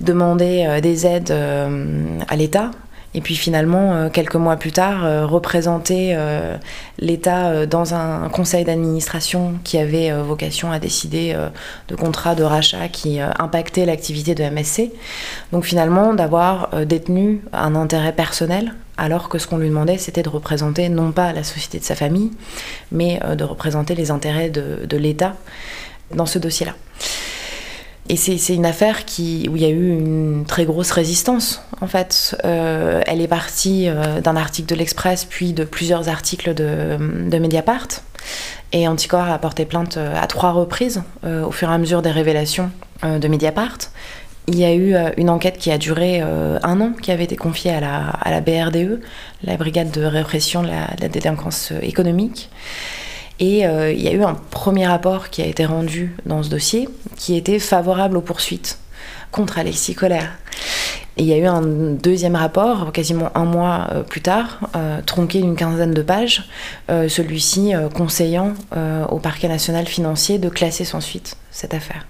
[0.01, 2.71] demandé des aides à l'État.
[3.15, 6.15] Et puis finalement, quelques mois plus tard, représenter
[6.99, 11.35] l'État dans un conseil d'administration qui avait vocation à décider
[11.87, 14.91] de contrats de rachat qui impactaient l'activité de MSC.
[15.51, 20.29] Donc finalement, d'avoir détenu un intérêt personnel alors que ce qu'on lui demandait, c'était de
[20.29, 22.31] représenter non pas la société de sa famille,
[22.91, 25.37] mais euh, de représenter les intérêts de, l'État
[26.13, 26.73] dans ce dossier-là.
[28.09, 32.35] Et c'est une affaire où il y a eu une très grosse résistance, en fait.
[32.43, 37.37] Euh, elle est partie euh, d'un article de l'Express, puis de plusieurs articles de, de
[37.37, 37.87] Mediapart.
[38.71, 42.69] Et Anticor a porté plainte à trois reprises, au fur et à mesure des révélations
[43.03, 43.77] de Mediapart.
[44.51, 47.23] Il y a eu euh, une enquête qui a duré euh, un an, qui avait
[47.23, 48.99] été confiée à la, BRDE,
[49.43, 52.49] la Brigade de répression de la, délinquance euh, économique.
[53.39, 56.89] Et il y a eu un premier rapport qui a été rendu dans ce dossier,
[57.15, 58.79] qui était favorable aux poursuites
[59.31, 60.31] contre Alexis Colère.
[61.15, 64.59] Et il y a eu un deuxième rapport, quasiment un mois plus tard,
[65.05, 66.49] tronqué d'une quinzaine de pages,
[66.89, 68.55] celui-ci conseillant
[69.09, 72.05] au parquet national financier de classer sans suite cette affaire.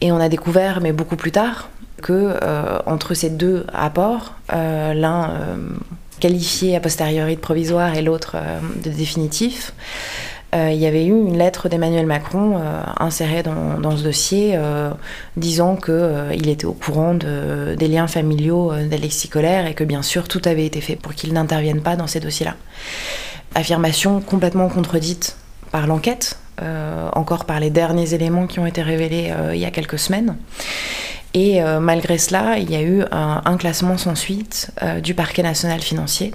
[0.00, 1.70] Et on a découvert, mais beaucoup plus tard,
[2.02, 2.12] que
[2.42, 5.56] euh, entre ces deux rapports, euh, l'un euh,
[6.18, 8.36] qualifié a posteriori de provisoire et l'autre
[8.84, 9.72] de définitif,
[10.54, 12.58] il y avait eu une lettre d'Emmanuel Macron
[12.98, 14.58] insérée dans, ce dossier
[15.36, 20.40] disant qu'il était au courant des liens familiaux d'Alexis Collère et que bien sûr tout
[20.46, 22.54] avait été fait pour qu'il n'intervienne pas dans ces dossiers-là.
[23.54, 25.36] Affirmation complètement contredite
[25.70, 29.64] par l'enquête, euh, encore par les derniers éléments qui ont été révélés euh, il y
[29.64, 30.36] a quelques semaines.
[31.34, 34.70] Et euh, malgré cela, il y a eu un, classement sans suite
[35.02, 36.32] du parquet national financier,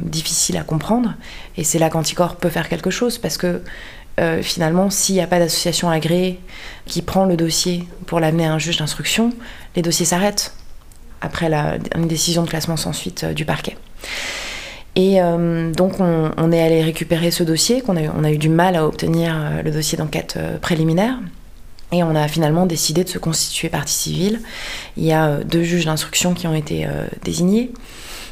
[0.00, 1.14] difficile à comprendre.
[1.56, 3.62] Et c'est là qu'Anticor peut faire quelque chose, parce que
[4.42, 6.40] finalement, s'il n'y a pas d'association agréée
[6.86, 9.32] qui prend le dossier pour l'amener à un juge d'instruction,
[9.76, 10.52] les dossiers s'arrêtent
[11.20, 11.50] après
[11.94, 13.76] une décision de classement sans suite du parquet.
[14.96, 18.48] Et euh, donc on, est allé récupérer ce dossier, qu'on a, on a eu du
[18.48, 21.18] mal à obtenir euh, le dossier d'enquête euh, préliminaire.
[21.92, 24.40] Et on a finalement décidé de se constituer partie civile.
[24.96, 26.86] Il y a deux juges d'instruction qui ont été
[27.24, 27.72] désignés.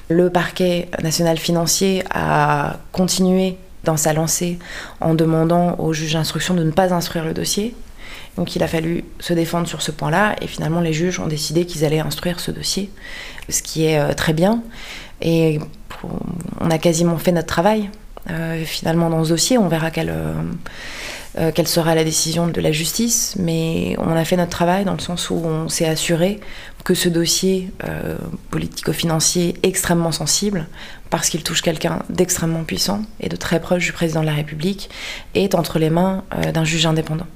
[0.09, 4.59] Le parquet national financier a continué dans sa lancée
[5.01, 7.75] en demandant au juge d'instruction de ne pas instruire le dossier.
[8.37, 11.67] Donc il a fallu se défendre sur ce point-là et finalement les juges ont décidé
[11.67, 12.91] qu'ils allaient instruire ce dossier,
[13.49, 14.63] ce qui est très bien.
[15.21, 15.59] Et
[16.61, 17.91] on a quasiment fait notre travail.
[18.31, 20.13] Euh, finalement, dans ce dossier, on verra quelle,
[21.39, 24.85] euh, euh, quelle sera la décision de la justice, mais on a fait notre travail
[24.85, 26.41] dans le sens où on s'est assuré
[26.85, 27.71] que ce dossier
[28.51, 30.67] politico-financier extrêmement sensible,
[31.11, 34.89] parce qu'il touche quelqu'un d'extrêmement puissant et de très proche du président de la République,
[35.35, 36.25] est entre les mains
[36.55, 37.27] d'un juge indépendant.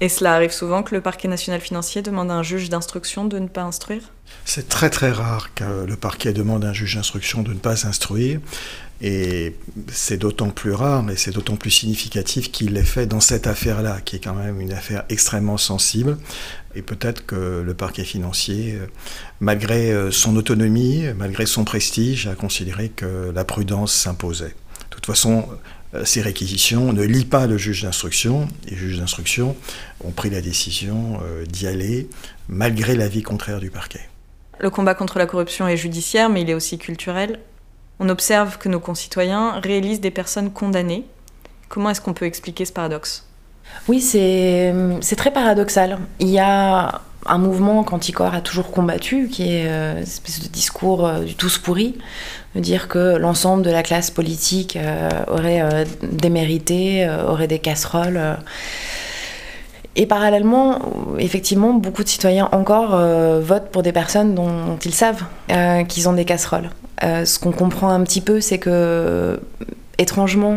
[0.00, 3.38] Et cela arrive souvent que le parquet national financier demande à un juge d'instruction de
[3.38, 4.02] ne pas instruire?
[4.46, 7.86] C'est très très rare que le parquet demande à un juge d'instruction de ne pas
[7.86, 8.40] instruire.
[9.02, 9.56] Et
[9.90, 14.00] c'est d'autant plus rare et c'est d'autant plus significatif qu'il l'ait fait dans cette affaire-là,
[14.02, 16.18] qui est quand même une affaire extrêmement sensible.
[16.74, 18.78] Et peut-être que le parquet financier,
[19.40, 24.54] malgré euh, son autonomie, malgré son prestige, a considéré que la prudence s'imposait.
[24.90, 25.46] De toute façon,
[26.04, 28.48] ces réquisitions ne lit pas le juge d'instruction.
[28.68, 29.56] Les juges d'instruction
[30.04, 32.08] ont pris la décision euh, d'y aller
[32.48, 34.08] malgré l'avis contraire du parquet.
[34.58, 37.40] Le combat contre la corruption est judiciaire, mais il est aussi culturel
[38.00, 41.04] on observe que nos concitoyens réalisent des personnes condamnées.
[41.68, 43.26] Comment est-ce qu'on peut expliquer ce paradoxe?
[43.88, 44.72] Oui, c'est
[45.16, 45.98] très paradoxal.
[46.18, 50.48] Il y a un mouvement qu'Anticor a toujours combattu, qui est euh, une espèce de
[50.48, 51.98] discours euh, du tous pourri,
[52.54, 58.20] dire que l'ensemble de la classe politique euh, aurait démérité, aurait des casseroles.
[59.96, 60.78] Et parallèlement,
[61.18, 62.90] effectivement, beaucoup de citoyens encore
[63.40, 65.24] votent pour des personnes dont ils savent
[65.88, 66.70] qu'ils ont des casseroles.
[67.02, 69.40] Euh, ce qu'on comprend un petit peu, c'est que,
[69.98, 70.56] étrangement,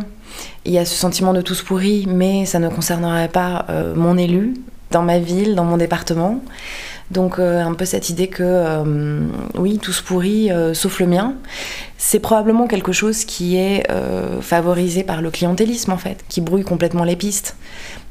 [0.66, 4.18] il y a ce sentiment de tous pourris, mais ça ne concernerait pas euh, mon
[4.18, 4.56] élu,
[4.92, 6.42] dans ma ville, dans mon département.
[7.12, 9.24] Donc euh, un peu cette idée que
[9.56, 11.36] oui, tous pourris, sauf le mien,
[11.98, 13.86] c'est probablement quelque chose qui est
[14.42, 17.56] favorisé par le clientélisme en fait, qui brouille complètement les pistes.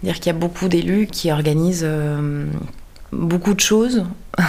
[0.01, 1.87] C'est-à-dire qu'il y a beaucoup d'élus qui organisent
[3.13, 4.05] beaucoup de choses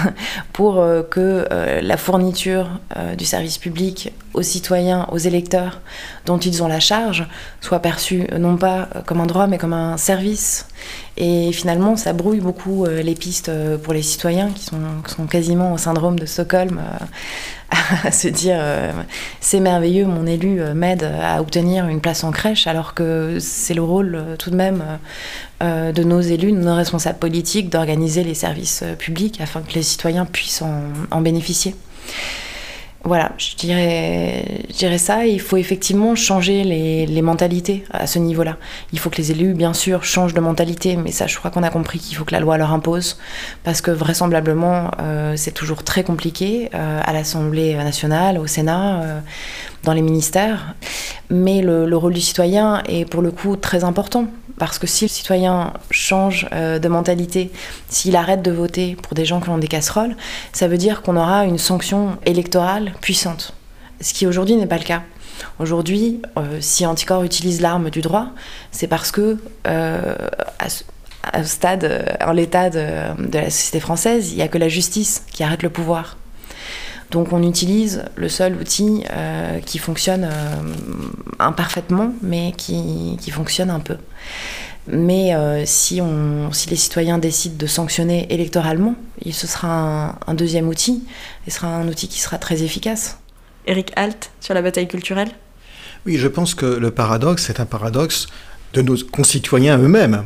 [0.53, 5.81] pour euh, que euh, la fourniture euh, du service public aux citoyens, aux électeurs
[6.25, 7.27] dont ils ont la charge,
[7.59, 10.67] soit perçue non pas comme un droit mais comme un service.
[11.17, 13.51] Et finalement, ça brouille beaucoup les pistes
[13.83, 16.81] pour les citoyens qui sont, quasiment au syndrome de Stockholm
[18.03, 18.59] à se dire
[19.39, 23.83] c'est merveilleux, mon élu m'aide à obtenir une place en crèche, alors que c'est le
[23.83, 24.83] rôle tout de même
[25.61, 30.25] de nos élus, de nos responsables politiques, d'organiser les services publics afin que les citoyens
[30.25, 30.63] puissent
[31.11, 31.75] en, bénéficier.
[33.05, 35.25] Voilà, je dirais, ça.
[35.25, 38.57] Il faut effectivement changer les, mentalités à ce niveau-là.
[38.93, 41.63] Il faut que les élus, bien sûr, changent de mentalité, mais ça, je crois qu'on
[41.63, 43.17] a compris qu'il faut que la loi leur impose,
[43.65, 49.19] parce que vraisemblablement, euh, c'est toujours très compliqué euh, à l'Assemblée nationale, au Sénat, euh,
[49.83, 50.75] dans les ministères.
[51.29, 54.27] Mais le rôle du citoyen est pour le coup très important.
[54.57, 57.51] Parce que si le citoyen change euh, de mentalité,
[57.89, 60.15] s'il arrête de voter pour des gens qui ont des casseroles,
[60.51, 63.53] ça veut dire qu'on aura une sanction électorale puissante.
[63.99, 65.01] Ce qui aujourd'hui n'est pas le cas.
[65.59, 68.27] Aujourd'hui, euh, si Anticor utilise l'arme du droit,
[68.71, 70.15] c'est parce que euh,
[71.23, 72.85] à, stade, en l'état de,
[73.27, 76.17] de, la société française, il n'y a que la justice qui arrête le pouvoir.
[77.13, 80.55] Donc on utilise le seul outil euh, qui fonctionne euh,
[81.37, 83.97] imparfaitement, mais qui, fonctionne un peu.
[84.87, 88.95] Mais euh, si, on, si les citoyens décident de sanctionner électoralement,
[89.31, 91.03] ce sera un, deuxième outil,
[91.45, 93.19] et ce sera un outil qui sera très efficace.
[93.67, 95.29] Eric Halt, sur la bataille culturelle?
[96.07, 98.25] Oui, je pense que le paradoxe, c'est un paradoxe
[98.73, 100.25] de nos concitoyens eux-mêmes.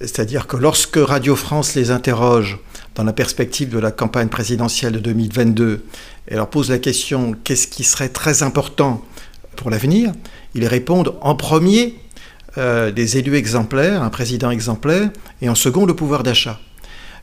[0.00, 2.58] C'est-à-dire que lorsque Radio France les interroge
[2.94, 5.84] dans la perspective de la campagne présidentielle de 2022
[6.28, 9.02] et leur pose la question qu'est-ce qui serait très important
[9.56, 10.12] pour l'avenir,
[10.54, 11.98] ils répondent en premier
[12.58, 16.60] euh, des élus exemplaires, un président exemplaire, et en second le pouvoir d'achat.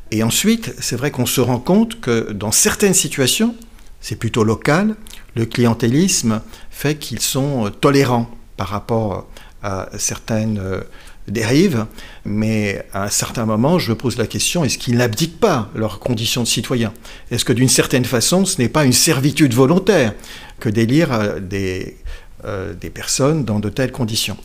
[0.09, 3.55] Et ensuite, c'est vrai qu'on se rend compte que dans certaines situations,
[4.01, 4.95] c'est plutôt local,
[5.35, 9.27] le clientélisme fait qu'ils sont tolérants par rapport
[9.63, 10.81] à certaines euh,
[11.27, 11.85] dérive,
[12.25, 15.99] mais à un certain moment, je me pose la question, est-ce qu'ils n'abdiquent pas leurs
[15.99, 16.93] conditions de citoyens
[17.31, 20.13] Est-ce que d'une certaine façon, ce n'est pas une servitude volontaire
[20.59, 21.97] que d'élire euh, des,
[22.45, 24.37] euh, des personnes dans de telles conditions?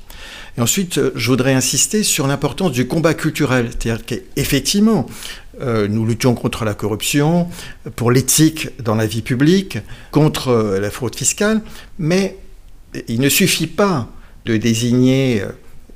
[0.57, 5.07] Et ensuite, euh, je voudrais insister sur l'importance du combat culturel, c'est-à-dire qu'effectivement,
[5.61, 7.49] nous luttions contre la corruption,
[7.97, 9.79] pour l'éthique dans la vie publique,
[10.12, 11.62] contre la fraude fiscale,
[11.99, 12.39] mais
[13.09, 14.09] il ne suffit pas
[14.45, 15.43] de désigner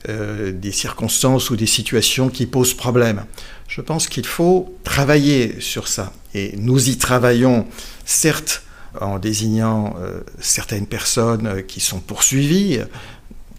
[0.08, 3.24] des circonstances ou des situations qui posent problème.
[3.68, 6.12] Je pense qu'il faut travailler sur ça.
[6.34, 7.66] Et nous y travaillons,
[8.04, 8.62] certes,
[9.00, 12.80] en désignant euh, certaines personnes euh, qui sont poursuivies,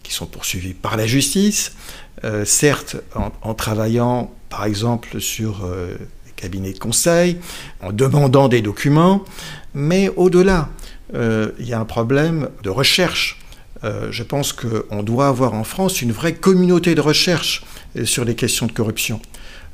[0.02, 1.72] qui sont poursuivies par la justice,
[2.44, 5.68] certes, en, travaillant, par exemple, sur
[6.26, 7.36] les cabinets de conseil,
[7.82, 9.24] en demandant des documents,
[9.74, 10.70] mais au-delà,
[11.12, 13.43] il y a un problème de recherche
[13.84, 17.64] euh, je pense qu'on doit avoir en France une vraie communauté de recherche
[17.96, 19.20] euh, sur les questions de corruption.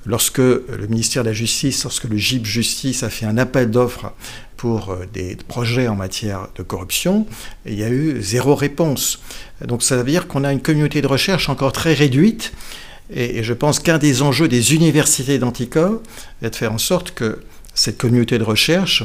[0.06, 4.12] Lorsque le ministère de la Justice, lorsque le GIP Justice a fait un appel d'offres
[4.56, 7.26] pour euh, des projets en matière de corruption,
[7.66, 9.20] il y a eu zéro réponse.
[9.64, 12.52] Donc ça veut dire qu'on a une communauté de recherche encore très réduite
[13.10, 16.00] Et, je pense qu'un des enjeux des universités d'anticorps
[16.42, 17.42] est de faire en sorte que
[17.74, 19.04] cette communauté de recherche,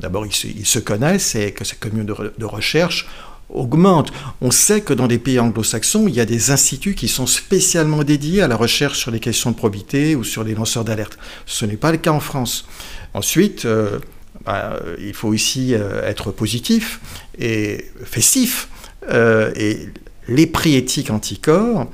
[0.00, 3.06] d'abord ils, se connaissent et que cette communauté de, recherche
[3.48, 4.12] augmente.
[4.40, 8.04] On sait que dans les pays anglo-saxons, il y a des instituts qui sont spécialement
[8.04, 11.18] dédiés à la recherche sur les questions de probité ou sur les lanceurs d'alerte.
[11.46, 12.66] Ce n'est pas le cas en France.
[13.14, 13.98] Ensuite, euh,
[14.44, 17.00] bah, il faut aussi euh, être positif
[17.38, 18.68] et festif.
[19.12, 19.88] et
[20.28, 21.86] les prix éthiques anticorps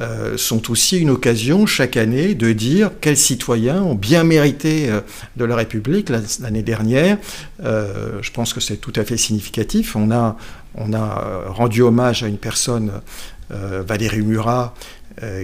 [0.00, 5.00] euh, sont aussi une occasion chaque année de dire quels citoyens ont bien mérité euh,
[5.36, 6.08] de la République
[6.40, 7.18] l'année dernière.
[7.64, 9.96] Euh, je pense que c'est tout à fait significatif.
[9.96, 10.36] On a,
[10.76, 12.92] on a rendu hommage à une personne,
[13.50, 14.74] Valérie Murat,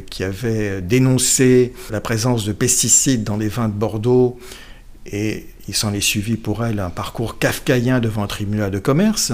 [0.09, 4.39] qui avait dénoncé la présence de pesticides dans les vins de Bordeaux
[5.07, 9.33] et il s'en est suivi pour elle un parcours kafkaïen devant un tribunal de commerce.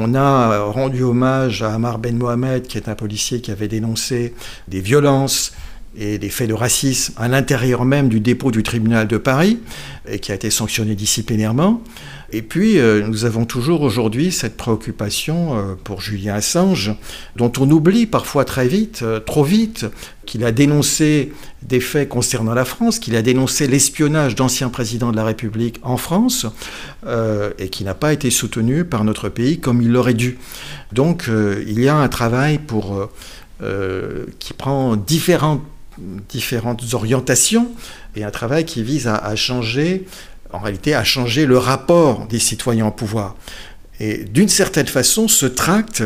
[0.00, 4.32] On a rendu hommage à Amar Ben Mohamed, qui est un policier qui avait dénoncé
[4.68, 5.52] des violences
[5.96, 9.58] et des faits de racisme à l'intérieur même du dépôt du tribunal de Paris
[10.10, 11.82] et qui a été sanctionné disciplinairement.
[12.30, 16.94] Et puis, euh, nous avons toujours aujourd'hui cette préoccupation euh, pour Julien Assange,
[17.36, 19.86] dont on oublie parfois très vite, euh, trop vite,
[20.26, 21.32] qu'il a dénoncé
[21.62, 25.96] des faits concernant la France, qu'il a dénoncé l'espionnage d'anciens présidents de la République en
[25.96, 26.46] France,
[27.58, 30.38] et qui n'a pas été soutenu par notre pays comme il l'aurait dû.
[30.92, 31.30] Donc,
[31.66, 33.08] il y a un travail pour,
[34.38, 35.62] qui prend différentes
[36.28, 37.68] différentes orientations
[38.16, 40.06] et un travail qui vise à changer
[40.52, 43.36] en réalité, à changer le rapport des citoyens au pouvoir.
[44.00, 46.02] Et d'une certaine façon, ce tract,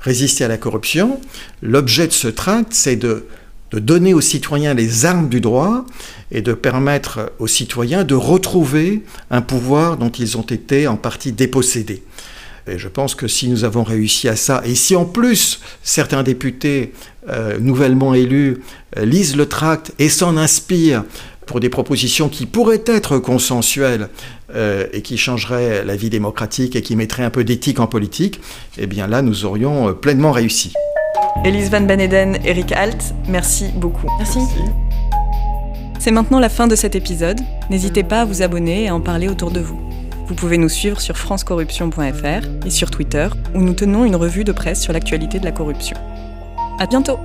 [0.00, 1.20] résister à la corruption,
[1.62, 3.26] l'objet de ce tract, c'est de,
[3.70, 5.86] de donner aux citoyens les armes du droit
[6.30, 11.32] et de permettre aux citoyens de retrouver un pouvoir dont ils ont été en partie
[11.32, 12.02] dépossédés.
[12.68, 16.22] Et je pense que si nous avons réussi à ça, et si en plus certains
[16.22, 16.92] députés
[17.28, 18.58] euh, nouvellement élus
[18.96, 21.04] euh, lisent le tract et s'en inspirent
[21.46, 24.08] pour des propositions qui pourraient être consensuelles
[24.54, 28.40] euh, et qui changeraient la vie démocratique et qui mettraient un peu d'éthique en politique,
[28.78, 30.72] eh bien là, nous aurions pleinement réussi.
[31.44, 34.08] Elise Van Beneden, Eric Alt, merci beaucoup.
[34.18, 34.40] Merci.
[36.00, 37.40] C'est maintenant la fin de cet épisode.
[37.70, 39.80] N'hésitez pas à vous abonner et à en parler autour de vous.
[40.26, 44.52] Vous pouvez nous suivre sur francecorruption.fr et sur Twitter, où nous tenons une revue de
[44.52, 45.96] presse sur l'actualité de la corruption.
[46.78, 47.18] À bientôt!